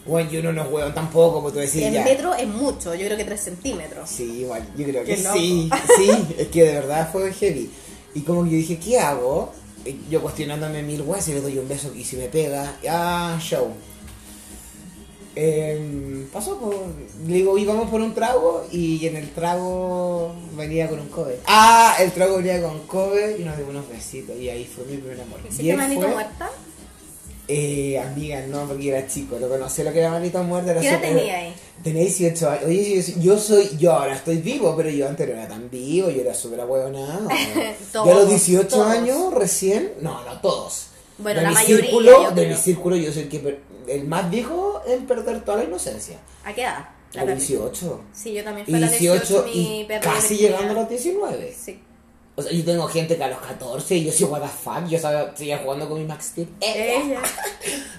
[0.07, 1.89] Bueno, yo no nos huevo tampoco, como tú decías.
[1.89, 2.05] el ya.
[2.05, 4.09] metro es mucho, yo creo que 3 centímetros.
[4.09, 7.71] Sí, igual, yo creo que sí, sí, es que de verdad fue heavy.
[8.15, 9.53] Y como que yo dije, ¿qué hago?
[9.85, 13.39] Y Yo cuestionándome mil weas, si le doy un beso y si me pega, ah,
[13.41, 13.69] show.
[15.37, 16.77] Em, pasó, pues,
[17.27, 21.41] le digo, y vamos por un trago, y en el trago venía con un cover.
[21.47, 24.99] Ah, el trago venía con cover y nos dio unos besitos, y ahí fue mi
[24.99, 25.41] primer amor.
[25.49, 26.51] ¿Hiciste manito fue- muerta?
[27.49, 30.71] eh, amiga, no, porque era chico, lo conocí lo que era manito muerto.
[30.71, 31.55] era ¿Qué edad tenía ahí?
[31.83, 32.65] Tenía 18 años.
[32.67, 36.21] Oye, yo, soy, yo ahora estoy vivo, pero yo antes no era tan vivo, yo
[36.23, 37.29] era súper ahueonado.
[37.93, 38.87] Yo a los 18 todos.
[38.87, 40.87] años recién, no, no todos.
[41.19, 44.05] Bueno, de la mi mayoría, Círculo, de mi círculo yo soy el, que per- el
[44.07, 46.19] más viejo en perder toda la inocencia.
[46.45, 46.89] ¿A qué edad?
[47.13, 47.39] La A perdí.
[47.47, 48.01] 18.
[48.13, 50.89] Sí, yo también Y fue a los 18 18 mi y casi llegando a los
[50.89, 51.55] 19.
[51.57, 51.81] Sí.
[52.37, 54.89] O sea, yo tengo gente que a los 14 y yo soy what the fuck,
[54.89, 56.49] yo estaba, seguía jugando con mi Max Steel.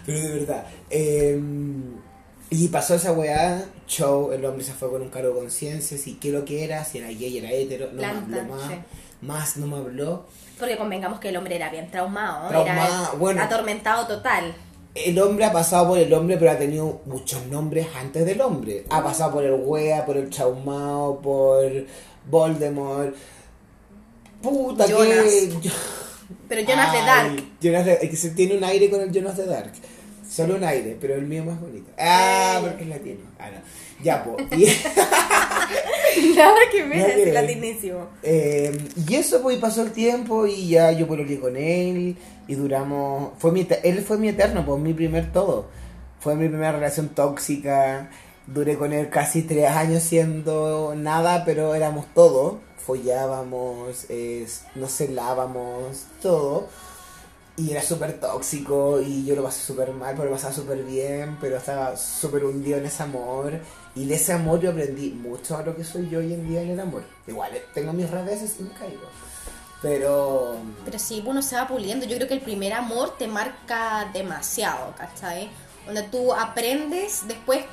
[0.06, 0.66] Pero de verdad.
[0.90, 1.40] eh,
[2.50, 6.14] Y pasó esa weá, show, el hombre se fue con un cargo de conciencia, si
[6.16, 8.76] qué lo que era, si era gay, era hetero, no Planta, me habló más, sí.
[9.22, 10.26] más no me habló.
[10.60, 13.42] Porque convengamos que el hombre era bien traumado, Traumado, era bueno.
[13.42, 14.54] atormentado total.
[14.94, 18.86] El hombre ha pasado por el hombre, pero ha tenido muchos nombres antes del hombre.
[18.90, 21.64] Ha pasado por el wea, por el chaumao, por
[22.30, 23.14] Voldemort.
[24.42, 25.24] Puta Jonas.
[25.62, 25.72] que...
[26.48, 27.44] Pero Jonas de Dark.
[27.62, 29.74] Jonas de- que se tiene un aire con el Jonas de Dark.
[30.36, 31.90] Solo un aire, pero el mío más bonito.
[31.98, 33.22] Ah, porque es latino.
[33.40, 34.04] Ah, no.
[34.04, 34.36] Ya, pues.
[36.36, 38.08] Nada que ver, es latinísimo.
[38.22, 42.18] eh, y eso, pues, pasó el tiempo y ya yo pololeé con él
[42.48, 43.32] y duramos...
[43.38, 45.68] fue mi, Él fue mi eterno, pues, mi primer todo.
[46.20, 48.10] Fue mi primera relación tóxica.
[48.48, 52.60] Duré con él casi tres años siendo nada, pero éramos todo.
[52.78, 54.46] Follábamos, eh,
[54.76, 56.68] nos celábamos, todo.
[57.58, 61.38] Y era súper tóxico y yo lo pasé súper mal, pero lo pasaba súper bien,
[61.40, 63.60] pero estaba súper hundido en ese amor.
[63.96, 66.62] Y de ese amor yo aprendí mucho a lo que soy yo hoy en día
[66.62, 67.04] en el amor.
[67.26, 69.08] Igual, eh, tengo mis reveses y me caigo.
[69.82, 70.58] Pero...
[70.84, 72.06] Pero sí, uno se va puliendo.
[72.06, 75.50] Yo creo que el primer amor te marca demasiado, ¿cachai?
[75.86, 77.64] Donde tú aprendes después,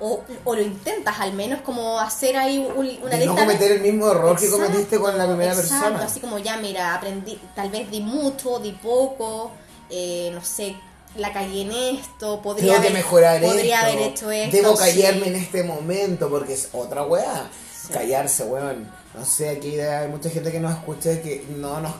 [0.00, 3.80] o, o lo intentas al menos, como hacer ahí un- una de no cometer el
[3.80, 6.04] mismo error que cometiste con la primera exacto, persona.
[6.04, 9.52] Así como ya, mira, aprendí, tal vez di mucho, di poco,
[9.90, 10.76] eh, no sé,
[11.16, 13.86] la cagué en esto, podría, Tengo que haber, mejorar podría esto.
[13.90, 14.56] haber hecho esto.
[14.56, 14.82] Debo sí.
[14.84, 17.48] callarme en este momento porque es otra weá.
[17.74, 17.92] Sí.
[17.92, 18.90] Callarse, weón.
[19.16, 21.94] No sé, aquí hay mucha gente que nos escucha que no, nos,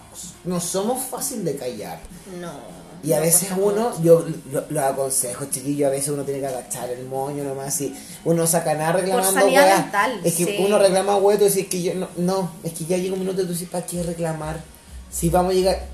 [0.44, 1.98] no somos fácil de callar.
[2.40, 2.52] No.
[3.02, 6.40] Y a no, veces por uno, yo lo, lo aconsejo, chiquillo, a veces uno tiene
[6.40, 9.79] que agachar el moño nomás y uno saca nada reclamando weá.
[9.79, 10.57] mental, Es que sí.
[10.61, 13.40] uno reclama weá, tú decís que yo, no, no, es que ya llega un minuto
[13.42, 14.61] y tú dices, ¿para qué reclamar?
[15.11, 15.87] Si vamos a llegar,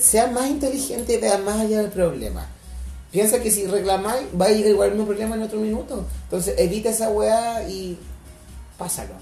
[0.00, 2.46] sea más inteligente y vea más allá del problema.
[3.10, 6.04] Piensa que si reclamáis, va a llegar igual el mismo problema en otro minuto.
[6.24, 7.98] Entonces evita esa weá y
[8.76, 9.14] pásalo.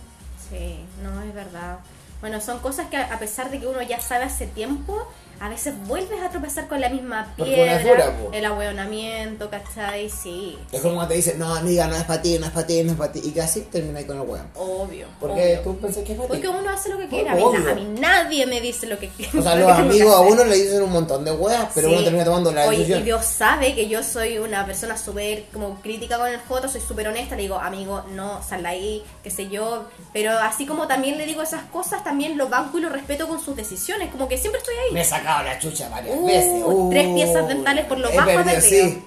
[1.02, 1.78] No, es verdad.
[2.20, 5.06] Bueno, son cosas que a pesar de que uno ya sabe hace tiempo,
[5.40, 10.08] a veces vuelves a tropezar con la misma piedra, dura, el ahueonamiento, ¿cachai?
[10.10, 12.66] Sí, Es como cuando te dicen, no amiga, no es para ti, no es para
[12.66, 13.20] ti, no es para ti.
[13.24, 14.48] Y casi termináis con el weón.
[14.54, 15.06] obvio.
[15.20, 15.60] Porque obvio.
[15.60, 16.34] tú pensás que es para ti.
[16.40, 17.28] Porque uno hace lo que quiere.
[17.30, 19.38] A mí, a mí nadie me dice lo que quiere.
[19.38, 21.94] O sea, lo los amigos a uno le dicen un montón de weas, pero Sí.
[21.94, 23.00] uno termina tomando la Oye, decisión.
[23.00, 26.80] y Dios sabe que yo soy una persona súper como crítica con el Joto, soy
[26.80, 29.84] súper honesta, le digo, amigo, no, sal de ahí, qué sé yo.
[30.12, 33.40] Pero así como también le digo esas cosas, también lo banco y lo respeto con
[33.42, 34.10] sus decisiones.
[34.10, 34.92] Como que siempre estoy ahí.
[34.94, 36.62] Me sacado la chucha varias Uh, veces.
[36.64, 39.02] Uh, tres piezas dentales por lo he bajo perdido, sí.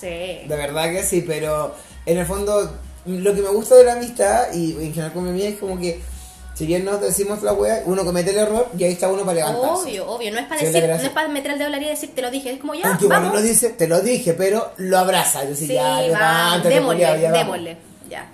[0.00, 0.06] Sí.
[0.48, 1.74] De verdad que sí, pero
[2.06, 2.72] en el fondo
[3.06, 5.78] lo que me gusta de la amistad y en general con mi amiga es como
[5.78, 6.00] que
[6.54, 9.34] si bien nos decimos la wea, uno comete el error y ahí está uno para
[9.34, 9.68] levantarse.
[9.82, 10.32] Obvio, obvio.
[10.32, 11.94] No es para Sí, decir, no es para meter el dedo en la herida y
[11.94, 13.30] decir te lo dije, es como ya, Aunque vamos.
[13.32, 15.44] uno dice, te lo dije, pero lo abraza.
[15.44, 17.76] Yo sí, ya, levántate, démosle, ya démosle.
[18.10, 18.26] Ya.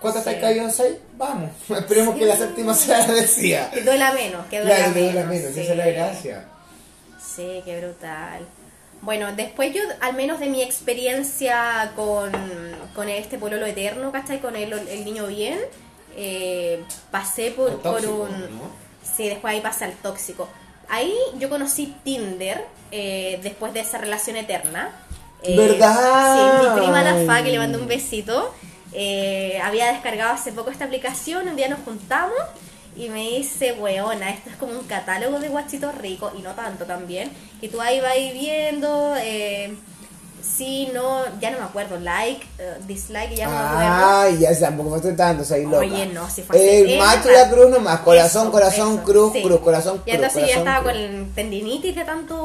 [0.00, 0.30] ¿Cuántas Sí.
[0.40, 0.70] caído?
[0.70, 0.94] ¿Seis?
[1.16, 1.50] Vamos.
[1.68, 2.20] Esperemos Sí.
[2.20, 3.70] que la séptima sea la decía.
[3.72, 5.14] Que duela menos, que duela Claro, que menos.
[5.14, 6.44] duela menos, esa es la gracia.
[7.38, 8.44] Sí, qué brutal.
[9.00, 12.32] Bueno, después yo, al menos de mi experiencia con,
[12.96, 14.40] con este pololo eterno, ¿cachai?
[14.40, 15.56] Con el, el niño bien,
[16.16, 18.40] eh, pasé por, El por tóxico, un...
[18.40, 18.62] ¿no?
[19.16, 20.48] Sí, después ahí pasa el tóxico.
[20.88, 24.90] Ahí yo conocí Tinder eh, después de esa relación eterna.
[25.44, 26.60] Eh, ¿Verdad?
[26.60, 28.52] Sí, mi prima la fa, que le mandó un besito,
[28.92, 32.36] eh, había descargado hace poco esta aplicación, un día nos juntamos
[32.98, 36.84] y me dice, weona, esto es como un catálogo de guachitos ricos, y no tanto
[36.84, 37.30] también,
[37.60, 39.74] que tú ahí vas viendo, eh,
[40.42, 44.18] sí, no, ya no me acuerdo, like, eh, dislike, ya no me acuerdo.
[44.20, 45.78] Ay, ya tampoco estoy dando, soy loca.
[45.78, 49.32] Oye, no, si fue El macho y la cruz nomás, corazón, Eso, corazón, eso, cruz,
[49.32, 49.42] sí.
[49.42, 50.14] cruz, corazón, Y cruz.
[50.14, 50.92] entonces yo estaba cruz.
[50.94, 52.36] con tendinitis de tanto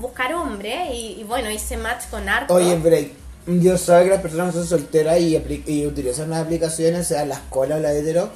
[0.00, 2.54] buscar hombre y, y bueno, hice match con harto.
[2.54, 3.12] Oye, break.
[3.46, 7.78] Yo sé que las personas son solteras y, y utilizan las aplicaciones, sea las colas
[7.78, 8.30] o la hetero,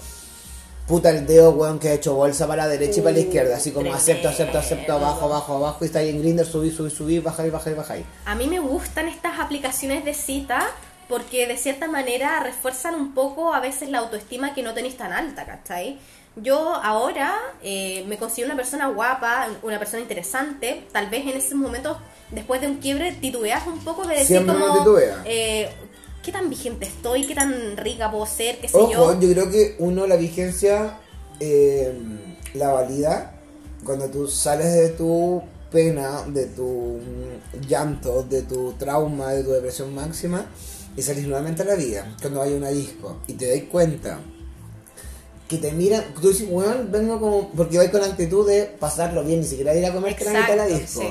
[0.87, 3.25] puta el dedo, weón, que ha hecho bolsa para la derecha y para la Uh,
[3.25, 3.57] izquierda.
[3.57, 5.79] Así como acepto, acepto, acepto, abajo, abajo, abajo.
[5.83, 7.95] Y está ahí en Grindr, subí, subí, subí, baja y baja y baja.
[8.25, 10.67] A mí me gustan estas aplicaciones de cita
[11.09, 15.13] porque de cierta manera refuerzan un poco a veces la autoestima que no tenéis tan
[15.13, 15.99] alta, ¿cachai?
[16.37, 21.55] Yo ahora eh, me considero una persona guapa, una persona interesante, tal vez en esos
[21.55, 21.97] momentos,
[22.31, 25.23] después de un quiebre, titubeas un poco de decir Siempre como, titubea.
[25.25, 25.71] eh,
[26.27, 27.25] ¿qué tan vigente estoy?
[27.25, 28.59] ¿Qué tan rica puedo ser?
[28.59, 29.21] ¿Qué sé Ojo, yo?
[29.21, 30.99] yo creo que uno la vigencia
[31.39, 31.97] eh,
[32.55, 33.41] la valida
[33.85, 36.99] cuando tú sales de tu pena, de tu
[37.69, 40.47] llanto, de tu trauma, de tu depresión máxima
[40.97, 44.19] y salís nuevamente a la vida cuando hay una disco y te das cuenta
[45.47, 49.23] que te miran, tú dices, weón, vengo como, porque vais con la actitud de pasarlo
[49.23, 51.03] bien, ni siquiera ir a comerte la mitad de la disco.
[51.03, 51.09] sí.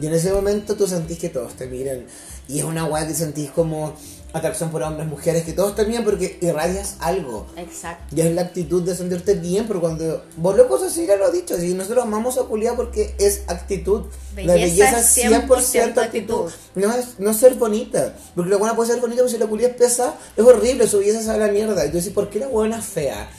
[0.00, 2.04] Y en ese momento tú sentís que todos te miran.
[2.46, 3.94] Y es una weá que sentís como
[4.32, 7.46] atracción por hombres, mujeres, que todos también porque irradias algo.
[7.56, 8.14] Exacto.
[8.14, 11.32] Y es la actitud de sentirte bien, pero cuando vos loco sí ya lo he
[11.32, 14.06] dicho, si nosotros amamos a culiar porque es actitud.
[14.36, 16.02] la Belleza es es 100%, 100% actitud.
[16.02, 16.50] actitud.
[16.74, 19.68] No es no ser bonita, porque la buena puede ser bonita, pero si la culia
[19.68, 21.84] es pesa, es horrible, su belleza se va a la mierda.
[21.86, 23.30] Y tú dices, ¿por qué la buena es fea?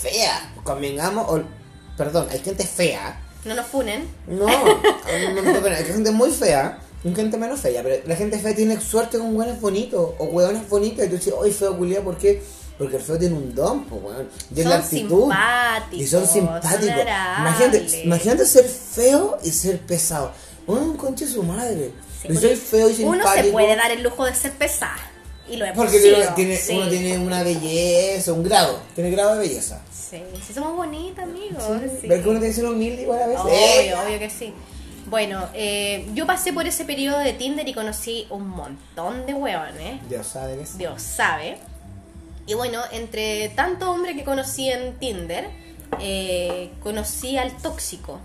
[0.00, 1.42] Fea, convengamos, o,
[1.96, 3.20] perdón, hay gente fea.
[3.44, 4.08] No nos funen.
[4.26, 6.80] No, no, no, no, pero hay gente muy fea.
[7.14, 11.06] Gente menos fea, pero la gente fea tiene suerte con hueones bonitos o hueones bonitas.
[11.06, 12.42] Y tú dices, hoy feo culiado, ¿por qué?
[12.76, 14.28] Porque el feo tiene un don, pues, weón.
[14.54, 15.32] Y Son la actitud.
[15.92, 16.90] Y son son simpáticos.
[16.90, 17.38] agradables.
[17.40, 20.32] imagínate, imagínate ser feo y ser pesado.
[20.66, 21.92] Un conche su madre.
[22.22, 23.28] Sí, Yo soy feo y simpático.
[23.30, 24.96] Uno se puede dar el lujo de ser pesada.
[25.48, 26.76] Y lo Porque uno tiene, sí.
[26.76, 28.78] uno tiene una belleza, un grado.
[28.94, 29.80] Tiene grado de belleza.
[29.90, 31.62] Sí, sí somos bonitas, amigos.
[32.00, 32.06] sí.
[32.06, 33.44] Ver que uno tiene que ser humilde igual a veces.
[33.50, 33.92] ¡Eh!
[33.94, 34.52] Obvio, obvio que sí.
[35.08, 40.06] Bueno, eh, yo pasé por ese periodo de Tinder y conocí un montón de hueones.
[40.08, 40.78] Dios sabe que sí.
[40.78, 41.58] Dios sabe.
[42.46, 45.48] Y bueno, entre tanto hombre que conocí en Tinder,
[46.00, 48.18] eh, conocí al tóxico.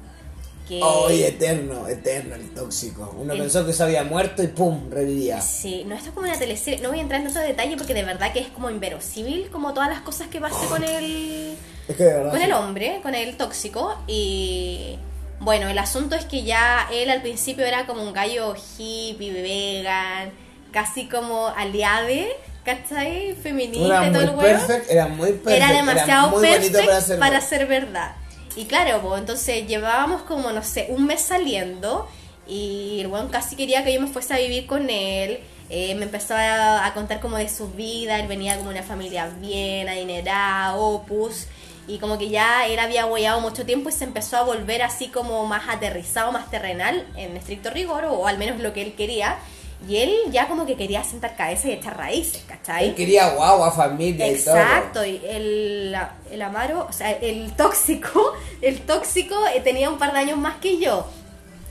[0.67, 3.13] Que Ay, eterno, eterno el tóxico.
[3.19, 5.41] Uno El- pensó que se había muerto y pum, revivía.
[5.41, 6.79] Sí, no, esto es como una teleserie.
[6.81, 9.73] No voy a entrar en tanto detalle porque de verdad que es como inverosímil, como
[9.73, 12.29] todas las cosas que pasé con el, Es que de verdad.
[12.31, 12.45] con sí.
[12.45, 13.97] el hombre, con el tóxico.
[14.07, 14.97] Y
[15.43, 20.31] bueno, el asunto es que ya él al principio era como un gallo hippie, vegan,
[20.71, 22.29] casi como aliade,
[22.63, 23.35] ¿cachai?
[23.35, 24.41] Feminista Era y todo el huevo.
[24.41, 25.55] perfect, era muy perfect.
[25.57, 28.15] era demasiado bonito perfect para ser para ser verdad.
[28.55, 32.07] Y claro, pues, entonces llevábamos como, no sé, un mes saliendo
[32.47, 35.39] y el weón casi quería que yo me fuese a vivir con él.
[35.69, 39.29] Eh, me empezó a, a contar como de su vida, él venía como una familia
[39.39, 41.47] bien, adinerada, opus.
[41.87, 45.07] Y como que ya él había hueado mucho tiempo y se empezó a volver así
[45.09, 49.37] como más aterrizado, más terrenal, en estricto rigor, o al menos lo que él quería.
[49.85, 52.87] Y él ya como que quería sentar cabeza y echar raíces, ¿cachai?
[52.87, 54.55] Él quería guagua, familia y todo.
[54.55, 55.93] Exacto, y el,
[56.31, 60.55] el Amaro, o sea, el tóxico, el tóxico eh, tenía un par de años más
[60.61, 61.05] que yo.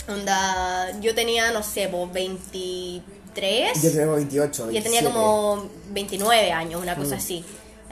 [0.09, 4.71] Onda, yo tenía, no sé, pues 23 Yo tengo 28.
[4.73, 5.05] y él tenía 27.
[5.07, 6.99] como 29 años, una Mm.
[6.99, 7.43] cosa así.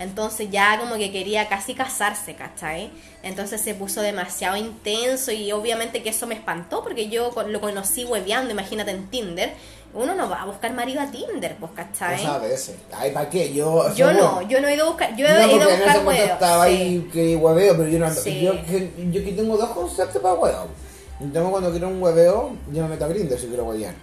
[0.00, 2.90] Entonces ya como que quería casi casarse, ¿cachai?
[3.22, 8.04] Entonces se puso demasiado intenso y obviamente que eso me espantó porque yo lo conocí
[8.04, 9.52] hueveando, imagínate en Tinder.
[9.92, 12.16] Uno no va a buscar marido a Tinder, pues, ¿cachai?
[12.24, 12.76] No sabe ese.
[12.92, 13.52] Ay, ¿para qué?
[13.52, 14.42] Yo, no, bueno.
[14.42, 16.08] yo no he ido a buscar, yo No, he ido a en ese buscar momento
[16.22, 16.30] huevos.
[16.32, 16.72] estaba sí.
[16.72, 18.40] ahí que hueveo, pero yo no ando- Sí.
[18.40, 20.66] yo, que, yo que tengo dos conceptos para hueveo.
[21.20, 23.94] Entonces cuando quiero un hueveo, yo me meto a Grindr si quiero huevear.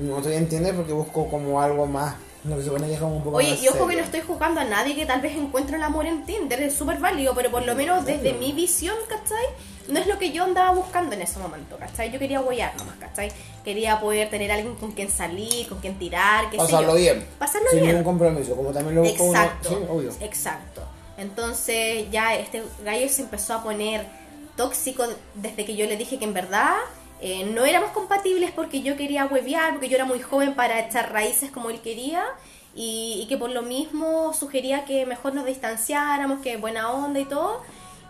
[0.00, 3.22] No estoy a entender porque busco como algo más, que se pone ya como un
[3.24, 3.98] poco Oye, más y ojo que serio.
[3.98, 6.98] no estoy juzgando a nadie que tal vez encuentre el amor en Tinder, es súper
[6.98, 9.44] válido, pero por lo menos desde mi visión, ¿cachai?
[9.88, 12.10] No es lo que yo andaba buscando en ese momento, ¿cachai?
[12.12, 13.32] Yo quería huellar nomás, ¿cachai?
[13.64, 16.96] Quería poder tener alguien con quien salir, con quien tirar, sé Pasarlo yo.
[16.96, 17.26] bien.
[17.38, 17.96] Pasarlo Sin bien.
[17.96, 19.40] ningún compromiso, como también lo busco uno.
[19.42, 20.10] Exacto, Sí, obvio.
[20.20, 20.82] exacto.
[21.16, 24.06] Entonces ya este gallo se empezó a poner
[24.56, 26.74] tóxico desde que yo le dije que en verdad
[27.20, 31.12] eh, no éramos compatibles porque yo quería huevear, porque yo era muy joven para echar
[31.12, 32.24] raíces como él quería
[32.74, 37.24] y, y que por lo mismo sugería que mejor nos distanciáramos, que buena onda y
[37.24, 37.62] todo.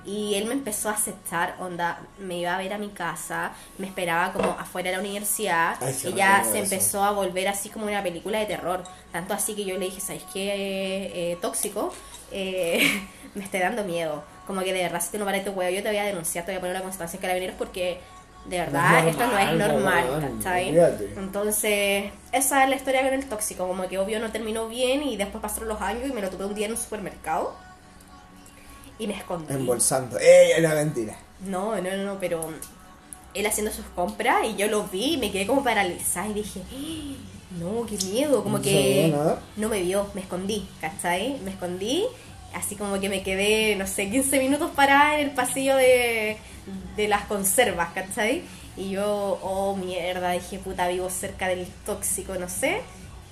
[0.04, 3.86] Y él me empezó a aceptar, onda, me iba a ver a mi casa, me
[3.86, 6.64] esperaba como afuera de la universidad Ay, y ya se eso.
[6.64, 8.84] empezó a volver así como una película de terror.
[9.12, 11.10] Tanto así que yo le dije, ¿sabes qué?
[11.32, 11.92] Eh, tóxico,
[12.32, 13.02] eh,
[13.34, 14.22] me está dando miedo.
[14.46, 16.46] Como que de verdad, si tú no paras tu huevo, yo te voy a denunciar,
[16.46, 18.00] te voy a poner una constancia en carabineros porque
[18.46, 20.78] de verdad No es esto no es normal, ¿cachai?
[21.16, 23.66] Entonces, esa es la historia con el tóxico.
[23.66, 26.46] Como que obvio no terminó bien y después pasaron los años y me lo tuve
[26.46, 27.54] un día en un supermercado
[28.98, 29.52] y me escondí.
[29.52, 30.18] Embolsando.
[30.18, 30.52] ¡Ey!
[30.56, 31.16] Era mentira.
[31.40, 32.48] No, no, no, pero
[33.34, 36.62] él haciendo sus compras y yo lo vi y me quedé como paralizada y dije,
[36.72, 37.14] "Ah,
[37.60, 39.14] no, qué miedo, como ¿No que
[39.56, 41.38] no me vio, me escondí, ¿cachai?
[41.44, 42.04] Me escondí,
[42.54, 46.36] así como que me quedé, no sé, 15 minutos parada en el pasillo de,
[46.96, 48.42] de las conservas, ¿cachai?
[48.76, 52.80] Y yo, oh mierda, dije, puta, vivo cerca del tóxico, no sé,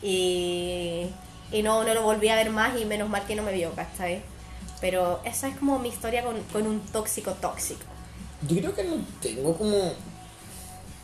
[0.02, 1.06] y,
[1.52, 3.72] y no, no lo volví a ver más y menos mal que no me vio,
[3.74, 4.22] ¿cachai?
[4.80, 7.84] Pero esa es como mi historia con, con un tóxico tóxico.
[8.42, 9.92] Yo creo que no tengo como.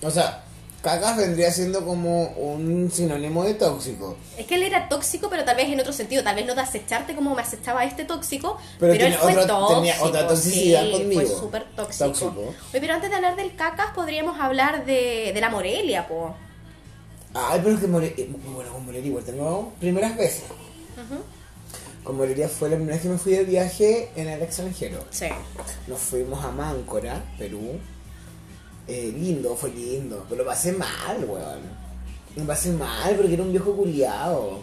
[0.02, 0.44] O sea,
[0.82, 4.16] cacas vendría siendo como un sinónimo de tóxico.
[4.36, 6.22] Es que él era tóxico, pero tal vez en otro sentido.
[6.24, 9.46] Tal vez no de acecharte como me acechaba este tóxico, Pero pero, él fue otro-
[9.46, 9.74] tóxico.
[9.76, 11.20] tenía otra toxicidad sí, conmigo.
[11.22, 12.04] Fue súper tóxico.
[12.06, 12.40] Tóxico.
[12.40, 16.34] Oye, pero antes de hablar del cacas, podríamos hablar de, de la Morelia, po.
[17.34, 20.42] Ay, pero es que More- eh, bueno, con Morelia igual tengo primeras veces.
[22.04, 25.04] Con Morelia fue la primera vez que me fui de viaje en el extranjero.
[25.10, 25.26] Sí.
[25.86, 27.78] Nos fuimos a Máncora, Perú.
[28.88, 30.24] Eh, lindo, fue lindo.
[30.28, 31.60] Pero lo pasé mal, weón.
[32.36, 34.60] Me pasé mal porque era un viejo culiado.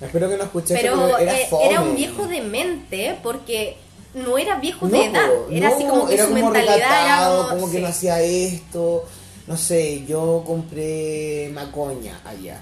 [0.00, 3.76] Espero que no escuches Pero era, eh, era un viejo de mente porque
[4.14, 5.30] no era viejo No, de edad.
[5.50, 7.82] Era así como que era su como mentalidad era como, como que sí.
[7.82, 9.04] no hacía esto.
[9.46, 12.60] No sé, yo compré macoña allá.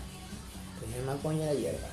[0.80, 1.88] Compré macoña hierba.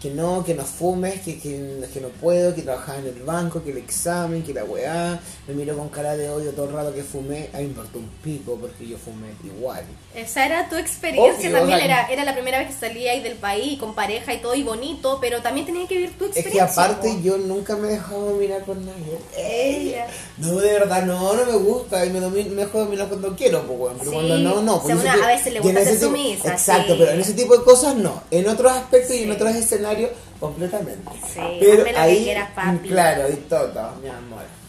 [0.00, 3.62] Que no, que no fumes, que, que, que no puedo, que trabajaba en el banco,
[3.62, 5.20] que el examen, que la weá.
[5.46, 7.50] Me miro con cara de odio todo el rato que fumé.
[7.52, 9.84] A mí me importó un pico porque yo fumé igual.
[10.14, 13.12] Esa era tu experiencia Obvio, también, o sea, era, era la primera vez que salía
[13.12, 16.24] ahí del país con pareja y todo y bonito, pero también tenía que vivir tu
[16.24, 16.66] Es experiencia.
[16.66, 17.20] que aparte po.
[17.22, 19.18] yo nunca me he dejado dominar por nadie.
[19.36, 20.06] Ella.
[20.38, 22.04] No, de verdad, no, no me gusta.
[22.06, 23.98] Y me, domi- me dejo dominar cuando quiero, pues, weón.
[23.98, 24.76] Pero Sí, cuando no, no.
[24.76, 26.98] o sea, porque una a veces le gusta ser sumisa, Exacto, sí.
[26.98, 28.22] pero en ese tipo de cosas no.
[28.30, 29.30] En otros aspectos y en Sí.
[29.32, 29.89] otros escenarios,
[30.38, 31.10] completamente.
[31.26, 32.88] Sí, pero lo que ahí, quieras, papi.
[32.88, 34.59] claro, y todo, mi amor.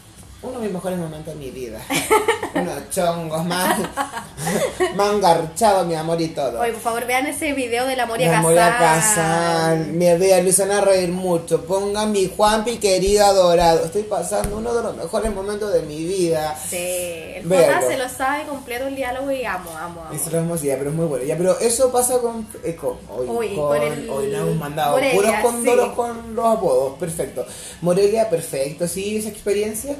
[0.42, 1.80] Uno de mis mejores momentos de mi vida.
[2.54, 3.78] Unos chongos más,
[4.96, 6.60] más engarchados, mi amor, y todo.
[6.60, 8.42] Oye, por favor, vean ese video de la Moria Casal.
[8.42, 11.64] voy a casar, me vean, Luis a reír mucho.
[11.64, 13.84] Pongan mi Juanpi querido adorado.
[13.84, 16.56] Estoy pasando uno de los mejores momentos de mi vida.
[16.68, 17.44] Sí, el.
[17.48, 20.12] Jota se lo sabe completo el diálogo y amo, amo, amo.
[20.14, 21.24] Eso lo hemos ya, pero es muy bueno.
[21.24, 22.46] Ya, pero eso pasa con.
[22.64, 25.94] eh, con hoy, con, con el- hoy nos hemos mandado Morelia, puros condoros sí.
[25.94, 26.98] con los apodos.
[26.98, 27.46] Perfecto.
[27.80, 28.88] Morelia, perfecto.
[28.88, 29.96] Sí, esa experiencia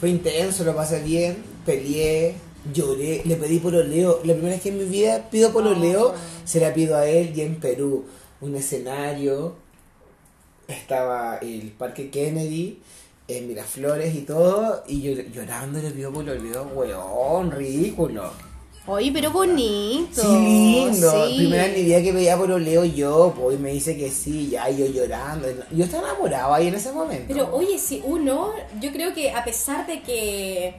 [0.00, 1.36] fue intenso, lo pasé bien.
[1.66, 2.34] Peleé,
[2.72, 4.20] lloré, le pedí por oleo.
[4.24, 6.20] La primera vez que en mi vida pido por oleo, Ah.
[6.44, 8.06] se la pido a él y en Perú.
[8.40, 9.54] Un escenario.
[10.66, 12.80] Estaba el Parque Kennedy.
[13.28, 18.32] En Miraflores y todo, y yo llorando le pido por oleo, weón, ridículo.
[18.90, 20.20] Oye, pero bonito.
[20.20, 21.28] Sí, lindo.
[21.28, 21.36] sí.
[21.36, 25.46] Primera que veía por oleo yo, pues, y me dice que sí, ya, yo llorando.
[25.70, 27.26] Yo estaba enamorado ahí en ese momento.
[27.28, 30.74] Pero oye, si uno, yo creo que a pesar de que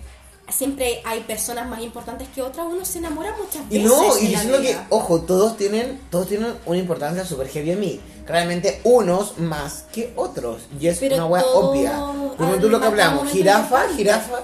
[0.49, 3.89] siempre hay personas más importantes que otras, uno se enamora muchas Y veces.
[3.89, 7.71] no, y en la diciendo que, ojo, todos tienen, todos tienen una importancia súper heavy
[7.71, 8.01] en mí.
[8.25, 10.63] Claramente unos más que otros.
[10.81, 11.93] Y es Pero una wea obvia.
[12.37, 14.41] Como tú lo que hablamos, jirafa, jirafa.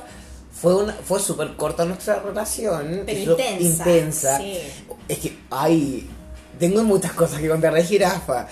[0.62, 3.04] Fue una, fue súper corta nuestra relación.
[3.06, 4.38] Pero intensa, intensa.
[4.38, 4.58] sí.
[5.08, 6.10] Es que, ay,
[6.60, 8.48] tengo muchas cosas que contar de jirafa.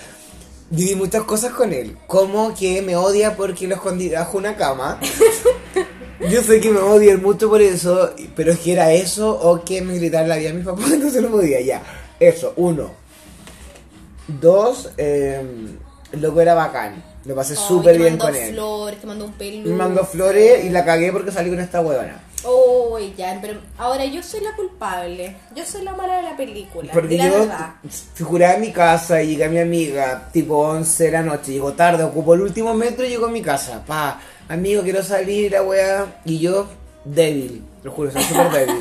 [0.70, 1.96] Viví muchas cosas con él.
[2.06, 5.00] Como que me odia porque lo escondí bajo una cama.
[6.30, 9.82] Yo sé que me odian mucho por eso, pero es que era eso o que
[9.82, 11.82] me gritaran la vida a mis papás, entonces no podía, ya.
[12.18, 12.90] Eso, uno.
[14.26, 15.44] Dos, eh,
[16.12, 17.15] el loco era bacán.
[17.26, 18.52] Lo pasé Ay, súper bien con él.
[18.52, 19.68] flores, te mandó un peluche.
[19.68, 22.20] Me mandó flores y la cagué porque salí con esta huevona.
[22.44, 25.36] Uy, ya, pero ahora yo soy la culpable.
[25.54, 26.92] Yo soy la mala de la película.
[26.92, 27.74] Porque la yo verdad.
[28.14, 31.72] figuraba en mi casa y llegué a mi amiga, tipo 11 de la noche, llegó
[31.72, 33.82] tarde, ocupó el último metro y llegó a mi casa.
[33.84, 36.20] Pa, amigo, quiero salir, la wea.
[36.24, 36.68] Y yo,
[37.04, 38.76] débil, lo juro, soy súper débil.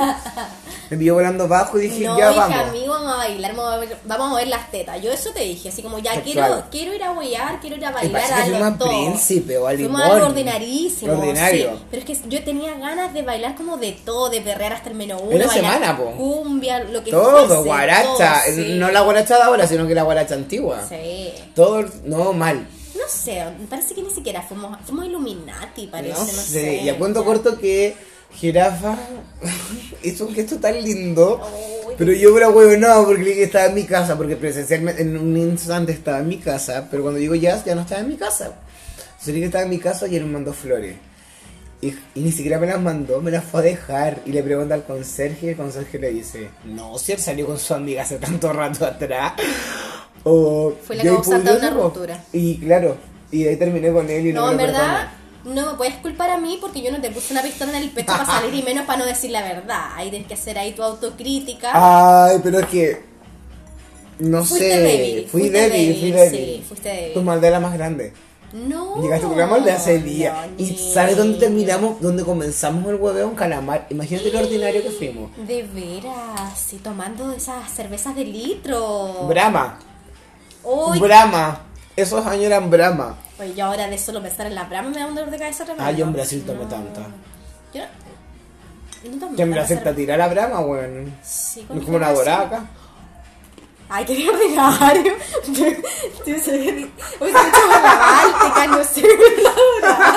[0.90, 2.70] Me pilló volando bajo y dije, No, ya hija, vamos.
[2.70, 5.02] amigo, vamos a bailar, vamos a, ver, vamos a ver las tetas.
[5.02, 7.92] Yo eso te dije, así como ya quiero, quiero ir a huear, quiero ir a
[7.92, 8.90] bailar a fuimos lo a todo.
[8.90, 10.02] Príncipe o a Fuimos Limón.
[10.02, 11.72] a algo ordinarísimo, ordinario.
[11.78, 11.84] sí.
[11.90, 14.96] Pero es que yo tenía ganas de bailar como de todo, de perrear hasta el
[14.96, 16.12] menos uno, Una semana, po.
[16.12, 18.42] cumbia, lo que Todo, fuese, guaracha.
[18.46, 18.74] todo, sí.
[18.76, 20.84] No la guaracha de ahora, sino que la guaracha antigua.
[20.88, 21.32] Sí.
[21.56, 22.68] Todo, no, mal.
[22.94, 26.42] No sé, parece que ni siquiera fuimos, fuimos Illuminati, parece, no, no, sé.
[26.44, 26.76] sé.
[26.84, 27.96] Y a cuento corto que
[28.36, 28.98] Jirafa
[30.04, 31.42] hizo un gesto tan lindo.
[31.98, 35.02] Pero yo era huevo no, porque le dije que estaba en mi casa, porque presencialmente
[35.02, 38.10] en un instante estaba en mi casa, pero cuando digo jazz ya no estaba en
[38.10, 38.52] mi casa.
[38.98, 40.96] Entonces dije que estaba en mi casa y él me mandó flores.
[41.82, 44.20] Y, y ni siquiera me las mandó, me las fue a dejar.
[44.26, 47.58] Y le pregunta al conserje y el conserje le dice, no, si él salió con
[47.60, 49.34] su amiga hace tanto rato atrás.
[50.24, 52.24] O, Fue la causante de una ruptura.
[52.34, 52.98] Y claro,
[53.32, 55.25] y de ahí terminé con él y no, No, en me lo verdad, perdoné.
[55.46, 57.90] No me puedes culpar a mí porque yo no te puse una pistola en el
[57.92, 59.92] pecho para salir y menos para no decir la verdad.
[59.96, 61.72] Ahí tienes que hacer ahí tu autocrítica.
[61.74, 63.04] Ay, pero es que.
[64.20, 64.78] No Fuiste sé.
[64.80, 66.40] débil, fui fuiste débil, débil, fui débil.
[66.40, 67.14] sí, fuiste débil.
[67.14, 68.14] Tu maldad era más grande.
[68.54, 69.02] No.
[69.02, 70.48] Llegaste con la maldad ese día.
[70.58, 72.00] no, y ni- ¿sabes dónde terminamos?
[72.00, 73.86] Donde comenzamos el hueveo en calamar.
[73.90, 75.32] Imagínate lo ordinario que fuimos.
[75.46, 79.26] De veras, sí, tomando esas cervezas de litro.
[79.28, 79.80] Brahma.
[81.00, 81.62] Brahma.
[81.98, 83.18] Esos años eran Brahma.
[83.40, 85.66] Oye, yo ahora de solo pensar en la brama me da un dolor de cabeza
[85.66, 85.92] tremendo.
[85.92, 86.68] Yo en Brasil tomé No.
[86.70, 87.02] tanta.
[87.74, 87.88] Yo no...
[89.04, 89.96] yo no tomé Que en tanta Brasil te cerveza.
[89.96, 91.14] tira la Brahma, weón.
[91.22, 92.66] Sí, No es como una doraca.
[93.88, 95.14] Ay, qué ordinario.
[96.26, 96.88] Yo sé.
[97.20, 99.04] Hoy se hecho la báltica, no sé,
[99.44, 100.16] la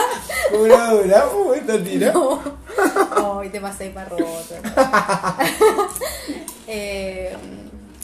[0.50, 2.12] Como una doraca, weón, te tira.
[2.12, 2.40] No.
[3.40, 4.54] Ay, te pasé para roto.
[6.66, 7.36] eh,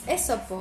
[0.08, 0.60] eso, pues.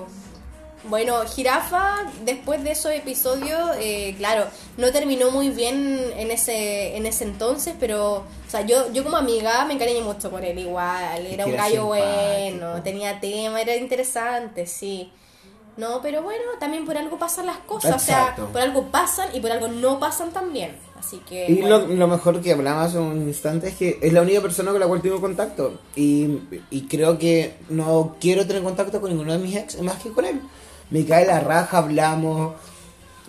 [0.85, 4.45] Bueno, Jirafa, después de esos episodios, eh, claro,
[4.77, 9.15] no terminó muy bien en ese en ese entonces, pero, o sea, yo, yo como
[9.15, 14.67] amiga me encariñé mucho con él igual, era un gallo bueno, tenía tema, era interesante,
[14.67, 15.09] sí.
[15.75, 17.95] No, pero bueno, también por algo pasan las cosas.
[17.95, 20.75] O sea, por algo pasan y por algo no pasan también.
[20.99, 21.49] Así que.
[21.49, 21.79] Y bueno.
[21.79, 24.79] lo, lo mejor que hablaba hace un instante es que es la única persona con
[24.79, 25.79] la cual tengo contacto.
[25.95, 30.11] Y, y creo que no quiero tener contacto con ninguno de mis ex más que
[30.11, 30.39] con él.
[30.93, 32.53] Me cae la raja, hablamos,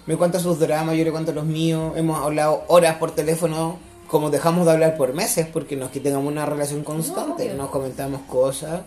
[0.05, 1.95] me cuenta sus dramas, yo le cuento los míos.
[1.97, 5.99] Hemos hablado horas por teléfono, como dejamos de hablar por meses, porque no es que
[5.99, 7.45] tengamos una relación constante.
[7.45, 7.55] obvio.
[7.55, 8.83] nos comentamos cosas.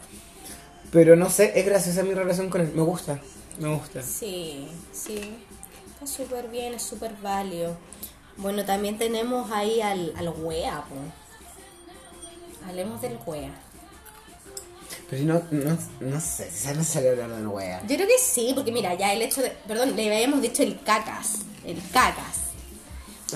[0.91, 2.71] Pero no sé, es gracias a mi relación con él.
[2.75, 3.19] Me gusta,
[3.57, 4.03] me gusta.
[4.03, 5.35] Sí, sí.
[5.93, 7.75] Está súper bien, es súper válido.
[8.37, 10.97] Bueno, también tenemos ahí al, al wea, po.
[12.69, 13.49] Hablemos del wea.
[15.09, 17.81] Pero si no, no, no sé, si no sale hablar de wea.
[17.87, 19.51] Yo creo que sí, porque mira, ya el hecho de.
[19.67, 21.39] Perdón, le habíamos dicho el cacas.
[21.65, 22.35] El cacas.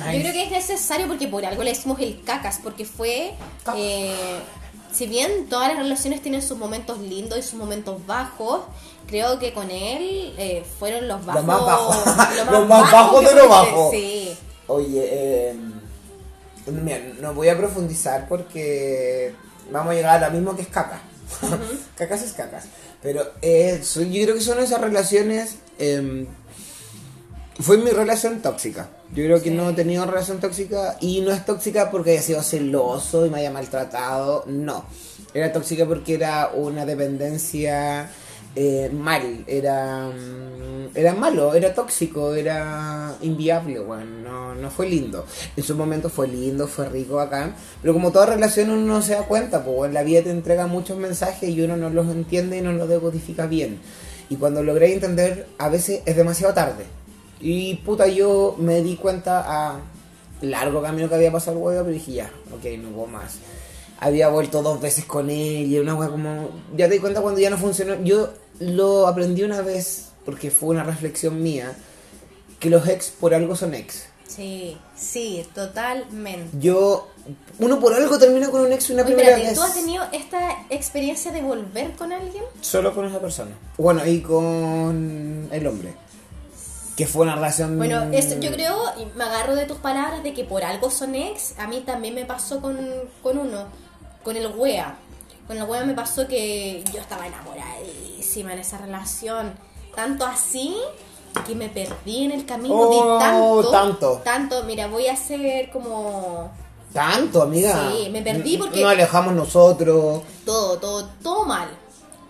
[0.01, 3.33] Ay, Yo creo que es necesario porque por algo le decimos el cacas, porque fue.
[3.75, 4.39] eh,
[4.93, 8.61] si bien todas las relaciones tienen sus momentos lindos y sus momentos bajos,
[9.07, 11.45] creo que con él eh, fueron los bajos.
[11.45, 12.05] más bajos.
[12.35, 13.91] lo Los más bajos de lo puede- bajo.
[13.91, 14.37] Sí.
[14.67, 15.55] Oye, eh,
[16.67, 19.33] mira, no voy a profundizar porque
[19.71, 20.67] vamos a llegar a lo mismo que es
[21.39, 21.59] caca.
[21.97, 22.65] cacas es cacas.
[23.01, 25.55] Pero eh, yo creo que son esas relaciones...
[25.79, 26.27] eh,
[27.59, 28.89] fue mi relación tóxica.
[29.13, 29.55] Yo creo que Sí.
[29.55, 33.39] no he tenido relación tóxica y no es tóxica porque haya sido celoso y me
[33.39, 34.45] haya maltratado.
[34.47, 34.85] No.
[35.33, 38.09] Era tóxica porque era una dependencia
[38.55, 39.43] eh, mal.
[39.47, 43.79] Era, mm, era malo, era tóxico, era inviable.
[43.79, 45.25] Bueno, no, no fue lindo.
[45.55, 47.55] En su momento fue lindo, fue rico acá.
[47.81, 50.67] Pero como toda relación uno no se da cuenta, pues bueno, la vida te entrega
[50.67, 53.79] muchos mensajes y uno no los entiende y no los decodifica bien.
[54.29, 56.85] Y cuando logré entender, a veces es demasiado tarde.
[57.39, 59.81] Y puta, yo me di cuenta a
[60.41, 63.39] largo camino que había pasado el huevo, pero dije ya, ok, no puedo más.
[64.01, 66.49] Había vuelto dos veces con él y una hueá como.
[66.75, 68.03] Ya te di cuenta cuando ya no funcionó.
[68.03, 68.29] Yo
[68.59, 71.73] lo aprendí una vez, porque fue una reflexión mía,
[72.59, 74.07] que los ex por algo son ex.
[74.27, 76.49] Sí, sí, totalmente.
[76.59, 77.07] Yo.
[77.59, 79.59] Uno por algo termina con un ex una Oye, primera espérate, vez.
[79.59, 82.43] ¿tú has tenido esta experiencia de volver con alguien?
[82.61, 83.51] Solo con esa persona.
[83.77, 85.93] Bueno, y con el hombre.
[86.97, 87.77] Que fue una relación.
[87.77, 91.13] Bueno, eso, yo creo, y me agarro de tus palabras, de que por algo son
[91.13, 91.53] ex.
[91.59, 92.77] A mí también me pasó con,
[93.21, 93.65] con uno,
[94.23, 94.95] con el wea.
[95.47, 99.53] Con el wea me pasó que yo estaba enamoradísima en esa relación.
[99.95, 100.75] Tanto así
[101.45, 102.75] que me perdí en el camino.
[102.77, 104.21] Oh, tanto, tanto.
[104.23, 106.51] Tanto, mira, voy a hacer como
[106.93, 107.89] Tanto, amiga.
[107.91, 110.21] Sí, me perdí porque- Nos alejamos nosotros.
[110.45, 111.69] todo, todo, todo mal.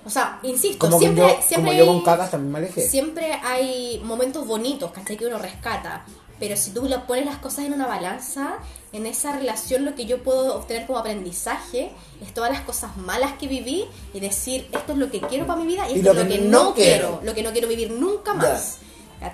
[0.05, 2.81] O sea, insisto, Como, siempre, yo, siempre como yo hay- con cacas también me alejé.
[2.87, 5.15] Siempre hay momentos bonitos, ¿cachai?
[5.17, 6.05] Que uno rescata.
[6.39, 8.55] Pero si tú lo pones las cosas en una balanza,
[8.93, 13.33] en esa relación lo que yo puedo obtener como aprendizaje es todas las cosas malas
[13.39, 16.13] que viví y decir, esto es lo que quiero para mi vida y Y esto
[16.13, 17.07] lo es lo que que no quiero.
[17.07, 18.77] quiero, lo que no quiero vivir nunca más.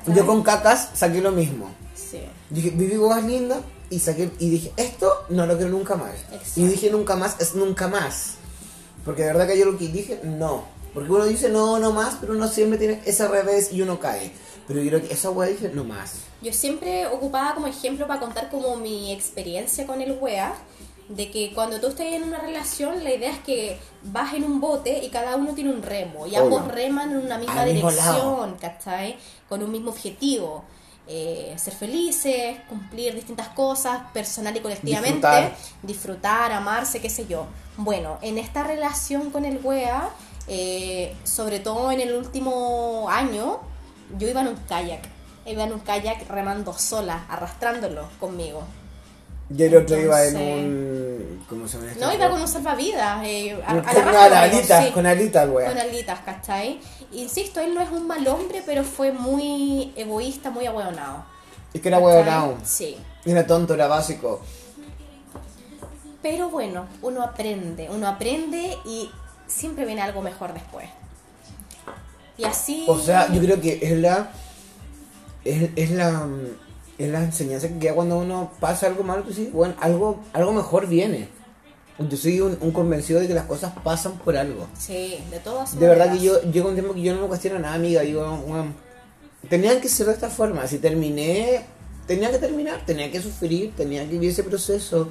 [0.07, 1.69] Yo con cacas saqué lo mismo.
[1.95, 2.19] Sí.
[2.49, 6.11] Dije, viví cosas lindas y saqué y dije, esto no lo quiero nunca más.
[6.31, 6.59] Exacto.
[6.59, 8.35] Y dije nunca más es nunca más.
[9.05, 10.65] Porque de verdad que yo lo que dije, no.
[10.93, 14.31] Porque uno dice no, no más, pero uno siempre tiene ese revés y uno cae.
[14.67, 16.15] Pero yo creo que esa weá dije, no más.
[16.41, 20.53] Yo siempre ocupaba como ejemplo para contar como mi experiencia con el wea,
[21.09, 24.59] de que cuando tú estás en una relación, la idea es que vas en un
[24.59, 26.41] bote y cada uno tiene un remo, y Obvio.
[26.43, 29.15] ambos reman en una misma Al dirección, ¿cachai?
[29.47, 30.65] Con un mismo objetivo.
[31.09, 35.55] eh, ser felices, cumplir distintas cosas, personal y colectivamente, Disfrutar.
[35.81, 37.45] disfrutar, amarse, qué sé yo.
[37.77, 40.09] Bueno, en esta relación con el wea,
[40.49, 43.61] eh, sobre todo en el último año,
[44.17, 45.01] yo iba en un kayak.
[45.45, 48.63] Iba en un kayak remando sola, arrastrándolo conmigo.
[49.49, 51.45] Yo el otro iba en un.
[51.47, 52.05] ¿Cómo se llama esto?
[52.05, 53.23] No, iba con un salvavidas.
[53.25, 55.69] Eh, a- Con a la alitas, sí, con alitas, weá.
[55.69, 56.81] con alitas, ¿cachai?
[57.13, 61.23] Insisto, él no es un mal hombre, pero fue muy egoísta, muy ahueonado.
[61.73, 62.97] Es que era weón Sí.
[63.25, 64.41] Era tonto, era básico.
[66.21, 69.09] Pero bueno, uno aprende, uno aprende y
[69.47, 70.89] siempre viene algo mejor después.
[72.37, 72.85] Y así...
[72.87, 74.31] O sea, yo creo que es la.
[75.43, 76.27] Es, es la.
[76.97, 80.51] Es la enseñanza que queda cuando uno pasa algo malo, tú dices, bueno, algo, algo
[80.51, 81.29] mejor viene.
[81.99, 84.67] Yo soy un, un convencido de que las cosas pasan por algo.
[84.77, 87.57] Sí, de todas De verdad que yo llego un tiempo que yo no me cuestiono
[87.59, 88.01] nada, amiga.
[88.01, 88.73] Digo, bueno,
[89.49, 90.67] tenían que ser de esta forma.
[90.67, 91.61] Si terminé,
[92.05, 95.09] tenía que terminar, tenía que sufrir, tenía que vivir ese proceso.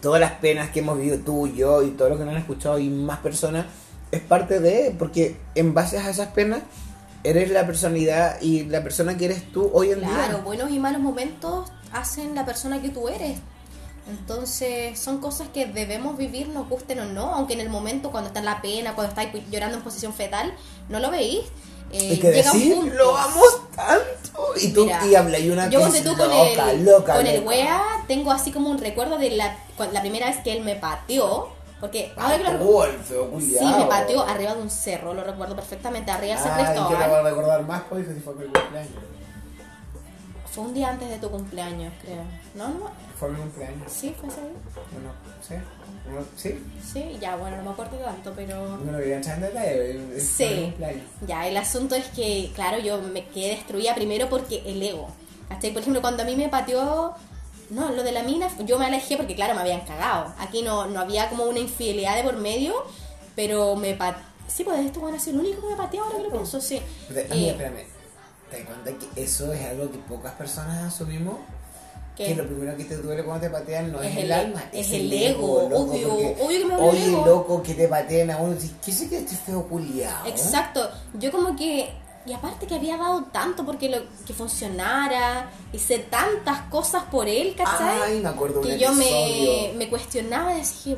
[0.00, 2.40] Todas las penas que hemos vivido tú y yo y todos los que nos han
[2.40, 3.66] escuchado y más personas,
[4.12, 6.60] es parte de, porque en base a esas penas,
[7.24, 10.42] eres la personalidad y la persona que eres tú hoy en Claro, día.
[10.44, 13.38] buenos y malos momentos hacen la persona que tú eres.
[14.08, 18.28] Entonces, son cosas que debemos vivir, nos gusten o no, aunque en el momento cuando
[18.28, 20.54] está en la pena, cuando estáis llorando en posición fetal,
[20.88, 21.40] no lo veís.
[21.92, 23.40] eh, Es que lo amo
[23.76, 24.54] tanto.
[24.60, 27.36] Y tú, Mira, y habla y una Yo tú con loca, el, loca, con el
[27.36, 27.48] loca.
[27.48, 29.56] wea, tengo así como un recuerdo de la
[30.00, 31.48] primera vez que él me pateó.
[31.80, 33.04] Porque ahora que lo golpe,
[33.40, 36.74] Sí, me pateó arriba de un cerro, lo recuerdo perfectamente, arriba del San Ay, yo
[36.74, 37.26] lo voy Cristóbal.
[37.26, 38.92] a recordar más porque si fue mi cumpleaños.
[40.50, 42.22] Fue un día antes de tu cumpleaños, creo.
[42.54, 42.68] ¿No?
[42.68, 43.92] no Fue mi cumpleaños.
[43.92, 44.50] Sí, fue ese día.
[44.92, 45.10] Bueno,
[45.46, 45.54] ¿sí?
[46.10, 46.64] Bueno, ¿Sí?
[46.92, 48.78] Sí, ya, bueno, no me acuerdo tanto, pero...
[48.78, 50.20] No lo voy a en detalle.
[50.20, 50.44] Sí.
[50.44, 51.02] fue mi cumpleaños.
[51.28, 55.08] Ya, el asunto es que, claro, yo me quedé destruida primero porque el ego.
[55.48, 55.70] ¿Cachai?
[55.72, 57.14] Por ejemplo, cuando a mí me pateó,
[57.70, 60.32] no, lo de la mina, yo me alejé porque, claro, me habían cagado.
[60.38, 62.74] Aquí no, no había como una infidelidad de por medio,
[63.36, 64.22] pero me pateó.
[64.46, 66.60] Sí, pues este bueno ha sido el único que me pateó ahora que lo pienso,
[66.60, 66.80] sí.
[67.08, 67.84] Pero, Eh, amiga, espérame.
[68.50, 71.36] ¿Te das cuenta que eso es algo que pocas personas asumimos?
[72.16, 72.24] ¿Qué?
[72.28, 74.64] Que lo primero que te duele cuando te patean no es, Es el, el- alma,
[74.72, 78.30] es el ego, loco, obvio, obvio que me duele el Oye, loco, que te pateen
[78.30, 80.26] a uno, ¿qué sé que este feo culiao?
[80.26, 80.90] Exacto,
[81.20, 81.90] yo como que,
[82.28, 87.54] y aparte que había dado tanto porque lo que funcionara, hice tantas cosas por él,
[87.56, 88.02] ¿cachai?
[88.02, 90.96] Ay, me acuerdo que yo me, me cuestionaba y decía,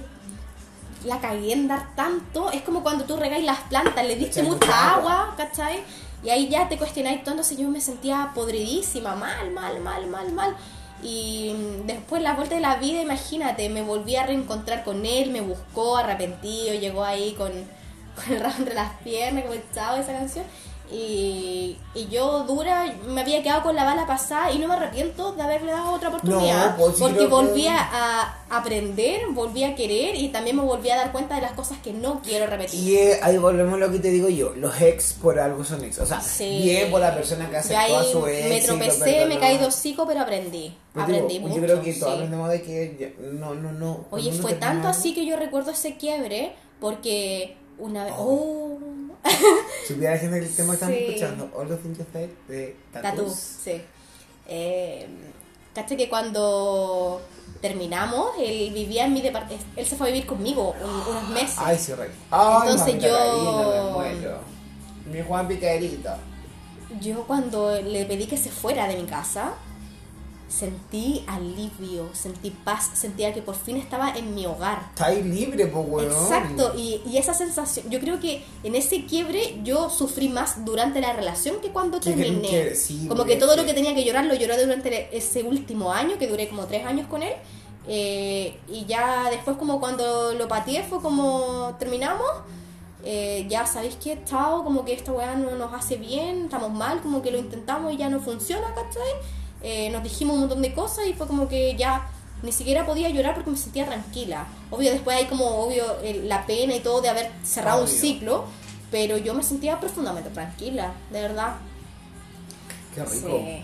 [1.04, 4.94] la cagué en dar tanto, es como cuando tú regáis las plantas, le diste mucha
[4.94, 5.34] agua, agua.
[5.36, 5.84] ¿cachai?
[6.24, 10.32] Y ahí ya te cuestionáis todo, entonces yo me sentía podridísima, mal, mal, mal, mal,
[10.32, 10.56] mal.
[11.02, 11.54] Y
[11.86, 15.96] después la vuelta de la vida, imagínate, me volví a reencontrar con él, me buscó
[15.96, 17.52] arrepentido, llegó ahí con,
[18.16, 20.44] con el rabo entre las piernas, como el chavo esa canción.
[20.92, 25.32] Y, y yo dura, me había quedado con la bala pasada y no me arrepiento
[25.32, 26.70] de haberle dado otra oportunidad.
[26.72, 30.62] No, pues sí porque creo que- volví a, aprender, volví a querer y también me
[30.62, 32.80] volví a dar cuenta de las cosas que no quiero repetir.
[32.82, 35.84] Y eh, ahí volvemos a lo que te digo yo, los ex por algo son
[35.84, 35.98] ex.
[36.00, 36.60] O sea, Sí.
[36.62, 38.48] bien por la persona que aceptó a su ex.
[38.48, 40.74] me tropecé, me caí de hocico, pero aprendí.
[40.92, 41.60] Pero aprendí digo, mucho.
[41.60, 42.00] Yo creo que sí.
[42.00, 44.04] todos aprendemos de que ya- no, no, no.
[44.10, 48.14] Oye, fue tanto así que yo recuerdo ese quiebre porque una vez...
[48.18, 48.78] Oh.
[48.82, 48.89] Oh,
[49.86, 51.04] Si hubiera gente que el tema que están Sí.
[51.08, 53.34] escuchando, All the Things You Said de Tattoos.
[53.34, 53.80] sí.
[54.46, 55.06] Eh,
[55.74, 57.20] caché que cuando
[57.60, 61.56] terminamos, él vivía en mi departamento, él se fue a vivir conmigo un- unos meses.
[61.58, 62.08] Ay, sí, rey.
[62.30, 64.38] Ay, Entonces mamita yo- muero.
[65.12, 66.10] Mi Juan Picarito.
[67.00, 69.54] Yo cuando le pedí que se fuera de mi casa,
[70.50, 74.88] sentí alivio, sentí paz, sentía que por fin estaba en mi hogar.
[74.90, 76.10] Está ahí libre, pues, weón.
[76.10, 81.00] Exacto, y, y esa sensación, yo creo que en ese quiebre yo sufrí más durante
[81.00, 82.48] la relación que cuando terminé.
[82.48, 85.92] que- sí, como que todo lo que tenía que llorar lo lloré durante ese último
[85.92, 87.32] año, que duré como tres años con él.
[87.88, 92.28] eh, y ya después como cuando lo pateé fue como terminamos.
[93.02, 97.00] eh, ya sabéis que chao, como que esta weá no nos hace bien, estamos mal,
[97.00, 99.12] como que lo intentamos y ya no funciona, ¿cachai?
[99.62, 102.08] Eh, nos dijimos un montón de cosas y fue como que ya
[102.42, 104.46] ni siquiera podía llorar porque me sentía tranquila.
[104.70, 105.84] Obvio, después hay como, obvio,
[106.24, 108.44] la pena y todo de haber cerrado un ciclo,
[108.90, 111.56] pero yo me sentía profundamente tranquila, de verdad.
[112.94, 113.28] Qué rico.
[113.44, 113.62] Sí.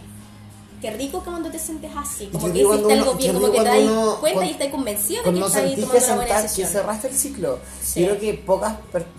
[0.81, 3.65] Qué rico que cuando te sientes así, como que hiciste algo bien, como que te
[3.65, 6.37] das uno- cuenta cuando- y estás convencido de que estás tomando que, una buena sentás-
[6.37, 6.69] que decisión.
[6.69, 7.59] cerraste el ciclo.
[7.83, 8.01] Sí.
[8.01, 8.75] Yo creo que pocas,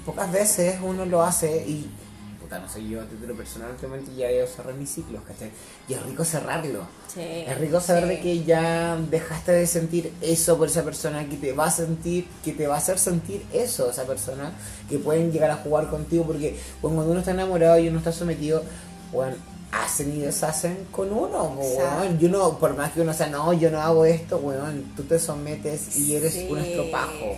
[0.05, 1.89] pocas veces uno lo hace y.
[2.47, 5.51] Puta, no sé yo, a título personal, últimamente ya yo cerré mis ciclos, ¿cachai?
[5.89, 6.87] Y es rico cerrarlo.
[7.13, 8.09] Sí, Es rico saber sí.
[8.09, 12.25] de que ya dejaste de sentir eso por esa persona, que te va a sentir,
[12.45, 14.53] que te va a hacer sentir eso esa persona,
[14.89, 18.13] que pueden llegar a jugar contigo, porque bueno, cuando uno está enamorado y uno está
[18.13, 18.63] sometido,
[19.11, 19.35] bueno,
[19.73, 22.17] hacen y deshacen con uno, weón.
[22.17, 25.19] Yo no, por más que uno sea, no, yo no hago esto, weón, tú te
[25.19, 26.47] sometes y eres Sí.
[26.49, 27.35] un estropajo.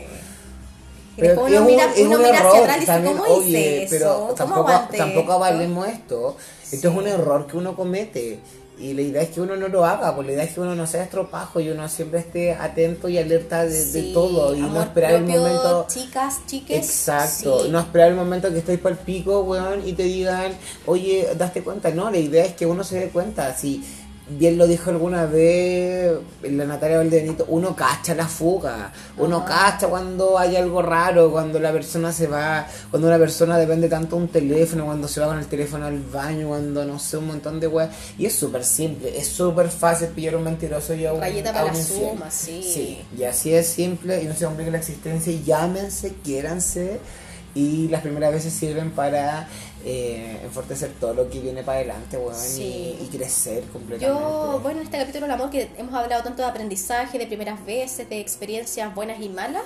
[1.20, 2.92] Y después es uno un- mira, es uno un mira hacia error atrás y dice,
[2.92, 3.90] también, ¿cómo oye, hice eso?
[3.98, 5.34] Pero ¿Cómo tampoco, aguanté tampoco esto?
[5.34, 6.38] avalemos esto.
[6.72, 7.10] Esto es un Sí.
[7.10, 8.40] error que uno comete.
[8.82, 10.74] Y la idea es que uno no lo haga, porque la idea es que uno
[10.74, 14.56] no sea estropajo y uno siempre esté atento y alerta de, de Sí, todo.
[14.56, 15.86] Y no amor esperar el propio, momento.
[15.90, 16.78] Chicas, chiques.
[16.78, 17.70] Exacto, sí.
[17.72, 20.54] no esperar el momento que estéis para el pico, weón, y te digan,
[20.86, 21.92] oye, daste cuenta.
[21.92, 23.54] No, la idea es que uno se dé cuenta.
[23.54, 23.84] Si
[24.30, 26.14] bien lo dijo alguna vez
[26.44, 29.72] la Natalia Valdenito, uno cacha la fuga, uno Ajá.
[29.72, 34.16] cacha cuando hay algo raro, cuando la persona se va, cuando una persona depende tanto
[34.16, 37.28] de un teléfono, cuando se va con el teléfono al baño, cuando no sé, un
[37.28, 37.90] montón de weas.
[38.18, 41.54] Y es súper simple, es súper fácil pillar un mentiroso y a un, Rayita a
[41.54, 42.62] para un la suma, sí.
[42.64, 45.32] Sí, y así es simple y no se complica la existencia.
[45.32, 47.00] y Llámense, quiéranse
[47.56, 49.48] y las primeras veces sirven para
[49.84, 52.98] eh, enfortecer todo lo que viene para adelante, Sí.
[53.02, 54.06] y, y crecer completamente.
[54.24, 57.66] Yo, bueno, en este capítulo del amor que hemos hablado tanto de aprendizaje, de primeras
[57.66, 59.64] veces, de experiencias buenas y malas,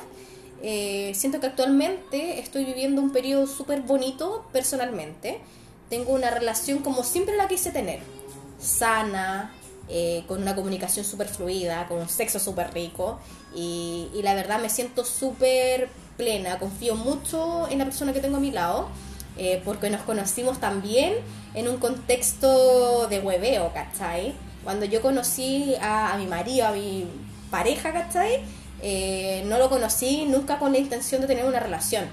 [0.62, 5.40] eh, siento que actualmente estoy viviendo un periodo súper bonito personalmente.
[5.90, 8.00] Tengo una relación como siempre la quise tener,
[8.60, 9.52] sana,
[9.90, 13.20] eh, con una comunicación súper fluida, con un sexo súper rico
[13.54, 18.38] y, y la verdad me siento súper plena, confío mucho en la persona que tengo
[18.38, 18.88] a mi lado.
[19.36, 21.16] eh, porque nos conocimos también
[21.56, 24.36] en un contexto de hueveo, ¿cachai?
[24.64, 27.08] Cuando yo conocí a, mi marido, a mi
[27.50, 28.42] pareja, ¿cachai?
[28.82, 32.06] Eh, no lo conocí nunca con la intención de tener una relación.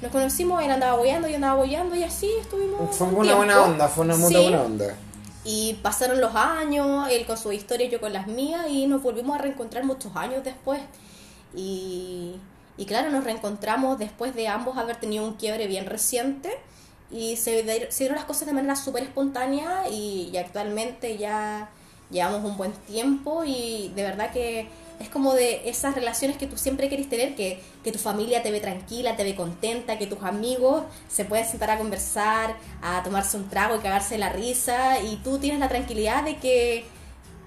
[0.00, 2.94] Nos conocimos, él andaba boyando, yo andaba boyando y así estuvimos.
[2.96, 4.94] Fue una buena onda, fue una muy buena onda.
[5.44, 9.36] Y pasaron los años, él con su historia, yo con las mías, y nos volvimos
[9.36, 10.80] a reencontrar muchos años después.
[11.54, 12.36] Y,
[12.76, 16.50] y claro, nos reencontramos después de ambos haber tenido un quiebre bien reciente
[17.10, 21.70] y se, dieron las cosas de manera súper espontánea y, actualmente ya
[22.10, 24.68] llevamos un buen tiempo y de verdad que
[25.00, 28.50] es como de esas relaciones que tú siempre querés tener, que, que, tu familia te
[28.50, 33.36] ve tranquila, te ve contenta, que tus amigos se pueden sentar a conversar, a tomarse
[33.36, 36.84] un trago y cagarse la risa y tú tienes la tranquilidad de que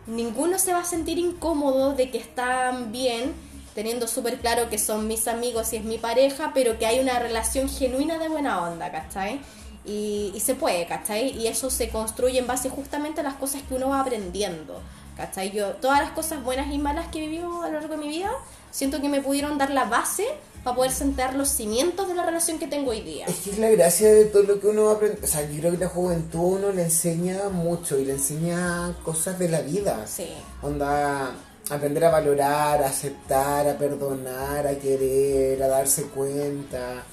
[0.08, 3.34] ninguno se va a sentir incómodo, de que están bien
[3.78, 7.20] teniendo súper claro que son mis amigos y es mi pareja, pero que hay una
[7.20, 9.40] relación genuina de buena onda, ¿cachai?
[9.86, 11.38] Y, y se puede, ¿cachai?
[11.38, 14.82] Y eso se construye en base justamente a las cosas que uno va aprendiendo,
[15.16, 15.52] ¿cachai?
[15.52, 18.08] Yo, todas las cosas buenas y malas que he vivido a lo largo de mi
[18.08, 18.32] vida,
[18.72, 20.26] siento que me pudieron dar la base
[20.64, 23.28] para poder sentar los cimientos de la relación que tengo hoy día.
[23.28, 25.20] Es que es la gracia de todo lo que uno aprende.
[25.24, 29.38] O sea, yo creo que la juventud uno le enseña mucho y le enseña cosas
[29.38, 30.08] de la vida.
[30.08, 30.30] Sí.
[30.64, 31.32] Onda,
[31.70, 37.04] aprender a valorar, a aceptar, a perdonar, a querer, a darse cuenta.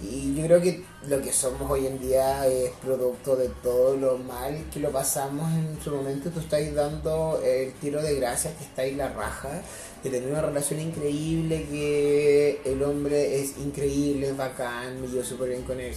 [0.00, 4.16] Y yo creo que lo que somos hoy en día es producto de todo lo
[4.16, 6.30] mal que lo pasamos en su momento.
[6.30, 9.60] Tú estás dando el tiro de gracia, que está ahí la raja,
[10.04, 15.48] de tener una relación increíble, que el hombre es increíble, es bacán, me llevo súper
[15.48, 15.92] bien con él.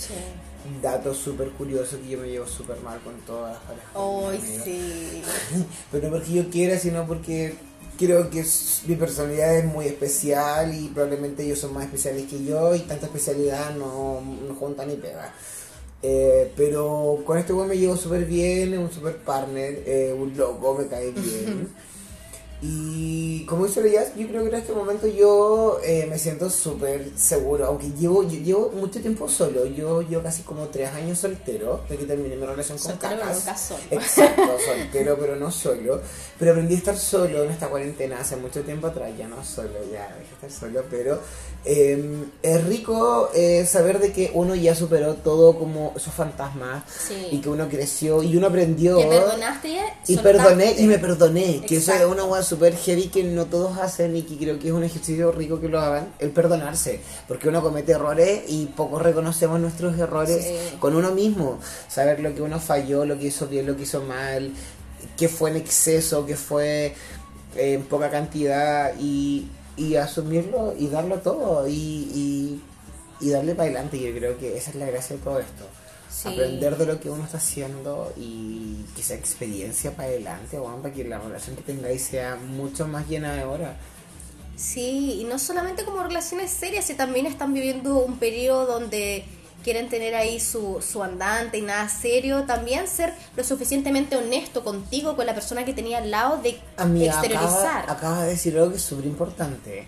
[0.81, 3.91] Datos súper curiosos que yo me llevo súper mal con todas las parejas.
[3.95, 5.23] Ay, sí.
[5.91, 7.53] Pero no porque yo quiera, sino porque
[8.05, 8.43] creo que
[8.87, 13.05] mi personalidad es muy especial y probablemente ellos son más especiales que yo y tanta
[13.05, 15.33] especialidad no, no junta ni pega.
[16.03, 20.35] Eh, pero con este güey me llevo súper bien, es un super partner, eh, un
[20.35, 21.69] loco, me cae bien.
[22.63, 27.11] Y como dice Jazz, yo creo que en este momento yo eh, me siento súper
[27.15, 31.81] seguro, aunque llevo, yo llevo mucho tiempo solo, yo llevo casi como tres años soltero,
[31.89, 33.71] de que terminé mi relación con soltero Cacas.
[33.89, 36.01] Exacto, soltero pero no solo.
[36.37, 39.79] Pero aprendí a estar solo en esta cuarentena hace mucho tiempo atrás, ya no solo,
[39.91, 41.19] ya dejé estar solo, pero
[41.63, 46.83] eh, es rico eh, saber de que uno ya superó todo como esos fantasmas
[47.31, 48.97] y que uno creció y uno aprendió.
[48.97, 53.45] Que perdonaste y perdoné y me perdoné, que eso es una super heavy que no
[53.45, 56.99] todos hacen y que creo que es un ejercicio rico que lo hagan, el perdonarse,
[57.27, 60.43] porque uno comete errores y pocos reconocemos nuestros errores
[60.79, 64.01] con uno mismo, saber lo que uno falló, lo que hizo bien, lo que hizo
[64.01, 64.51] mal,
[65.15, 66.95] qué fue en exceso, qué fue
[67.55, 69.47] en poca cantidad y,
[69.77, 72.61] y asumirlo y darlo todo y, y,
[73.19, 73.99] y darle para adelante.
[73.99, 75.65] Yo creo que esa es la gracia de todo esto.
[76.25, 81.03] Aprender de lo que uno está haciendo y que sea experiencia para adelante, para que
[81.05, 83.75] la relación que tengáis sea mucho más llena de horas.
[84.57, 89.25] Sí, y no solamente como relaciones serias, si también están viviendo un periodo donde
[89.63, 95.15] quieren tener ahí su, su andante y nada serio, también ser lo suficientemente honesto contigo,
[95.15, 97.89] con la persona que tenía al lado, de exteriorizar.
[97.89, 99.87] Acaba, de decir algo que es súper importante.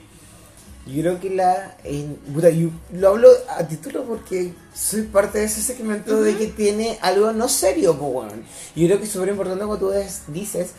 [0.86, 1.78] Yo creo que la.
[2.52, 7.32] yo lo hablo a título porque soy parte de ese segmento de que tiene algo
[7.32, 8.34] no serio, pues, bueno.
[8.76, 9.94] Yo creo que es súper importante cuando tú
[10.28, 10.72] dices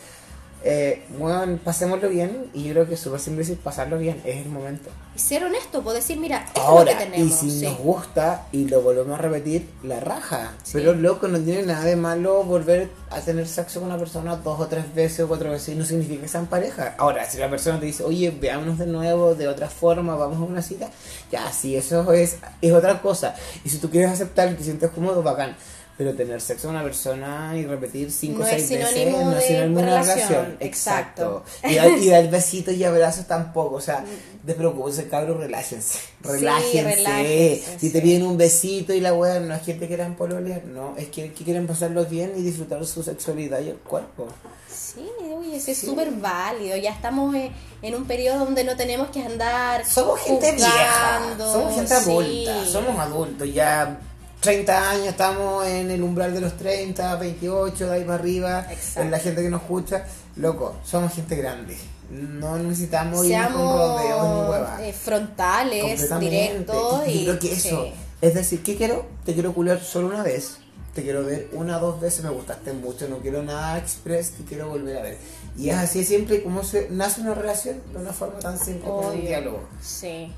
[0.63, 4.37] eh, bueno, pasémoslo bien y yo creo que es súper simple decir pasarlo bien, es
[4.37, 4.89] el momento.
[5.15, 7.43] Y ser honesto, puedo decir, mira, esto Ahora, es lo que tenemos.
[7.43, 10.53] Y si nos gusta y lo volvemos a repetir, la raja.
[10.73, 14.59] Pero loco, no tiene nada de malo volver a tener sexo con una persona dos
[14.59, 16.95] o tres veces o cuatro veces y no significa que sean pareja.
[16.97, 20.41] Ahora, si la persona te dice, oye, veámonos de nuevo, de otra forma, vamos a
[20.41, 20.89] una cita,
[21.31, 23.35] ya, sí, eso es, es otra cosa.
[23.63, 25.55] Y si tú quieres aceptar y te sientes cómodo, bacán
[25.97, 29.79] pero tener sexo con una persona y repetir cinco o seis veces no es sinónimo
[29.79, 30.57] de relación.
[30.59, 31.43] Exacto.
[31.63, 33.75] Y, dar, besitos y abrazos tampoco.
[33.75, 34.03] O sea,
[34.43, 35.99] despreocúpense, cabrón, relájense.
[36.21, 37.63] Relájense.
[37.79, 40.95] Si te piden un besito y la weá no es que te quieran pololear, no.
[40.97, 44.27] Es que, quieren pasarlo bien y disfrutar su sexualidad y el cuerpo.
[44.69, 46.75] Sí, uy, es súper válido.
[46.75, 47.33] Ya estamos
[47.81, 49.85] en, un periodo donde no tenemos que andar.
[49.85, 51.37] Somos gente vieja.
[51.37, 52.65] Somos gente adulta.
[52.65, 53.53] Somos adultos.
[53.53, 53.97] Ya
[54.41, 59.11] 30 años, estamos en el umbral de los 30, 28, de ahí para arriba, en
[59.11, 60.05] la gente que nos escucha,
[60.35, 61.77] loco, somos gente grande.
[62.09, 64.81] No necesitamos ir con rodeos ni huevas.
[64.81, 67.07] Eh, frontales, directos.
[67.07, 67.87] Y, creo que eso,
[68.21, 69.05] es decir, ¿qué quiero?
[69.25, 70.57] Te quiero culiar solo una vez.
[70.93, 74.69] Te quiero ver una dos veces, me gustaste mucho, no quiero nada express, te quiero
[74.69, 75.17] volver a ver.
[75.57, 79.09] Y es así siempre como se nace una relación de una forma tan simple como
[79.09, 79.59] un diálogo.
[79.81, 80.31] Sí.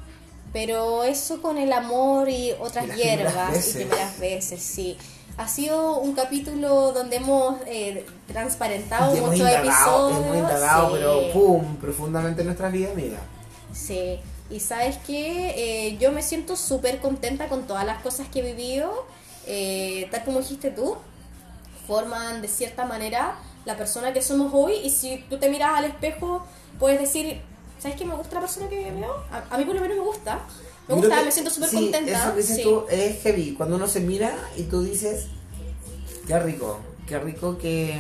[0.54, 4.98] Pero eso con el amor y otras Y hierbas y primeras veces, sí.
[5.38, 10.26] Ha sido un capítulo donde hemos eh, transparentado hemos muchos indagado, episodios.
[10.26, 10.94] hemos indagado, sí.
[10.96, 13.20] pero pum, profundamente en nuestras vidas, amiga.
[13.72, 14.20] Sí,
[14.50, 19.06] y sabes que yo me siento súper contenta con todas las cosas que he vivido,
[19.46, 20.98] eh, tal como dijiste tú,
[21.88, 23.36] forman de cierta manera
[23.66, 26.46] la persona que somos hoy y si tú te miras al espejo
[26.80, 27.42] puedes decir,
[27.80, 29.14] ¿sabes qué me gusta la persona que veo?
[29.32, 30.40] A, a mí por lo menos me gusta,
[30.88, 32.12] me gusta, que- me siento súper sí, contenta.
[32.24, 32.64] Eso que dices sí.
[32.64, 33.54] tú es heavy.
[33.56, 35.28] Cuando uno se mira y tú dices,
[36.28, 37.96] qué rico, qué rico que.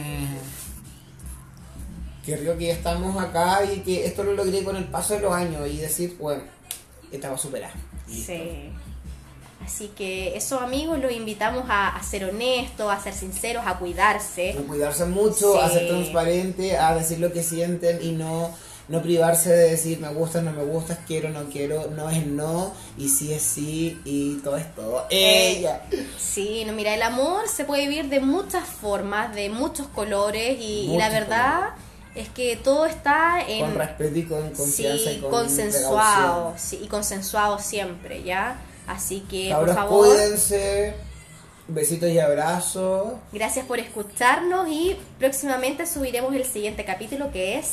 [2.25, 5.31] Qué rico que estamos acá y que esto lo logré con el paso de los
[5.33, 6.43] años y decir, bueno,
[7.11, 7.71] estaba superada.
[8.09, 8.69] Sí.
[9.65, 14.51] Así que eso amigos los invitamos a, a ser honestos, a ser sinceros, a cuidarse.
[14.51, 15.59] A cuidarse mucho, Sí.
[15.61, 18.53] a ser transparente, a decir lo que sienten y no,
[18.87, 22.73] no privarse de decir me gustas, no me gustas, quiero, no quiero, no es no
[22.97, 25.05] y sí es sí y todo es todo.
[25.09, 25.81] Ella.
[26.17, 30.91] Sí, no, mira, el amor se puede vivir de muchas formas, de muchos colores y,
[30.91, 31.69] y la verdad
[32.15, 36.79] es que todo está en Con respeto y con confianza sí, y con consensuado, sí,
[36.81, 38.59] y consensuado siempre, ¿ya?
[38.87, 40.95] Así que Cabros, por favor, cuídense.
[41.69, 43.15] Besitos y abrazos.
[43.33, 47.71] gracias por escucharnos y próximamente subiremos el siguiente capítulo que es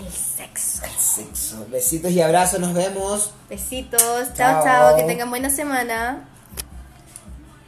[0.00, 0.82] el sexo.
[0.98, 1.66] Sexo.
[1.70, 2.60] Besitos y abrazos.
[2.60, 3.32] Nos vemos.
[3.48, 4.00] Besitos,
[4.34, 4.62] Chao.
[4.62, 6.24] chao, chao, que tengan buena semana.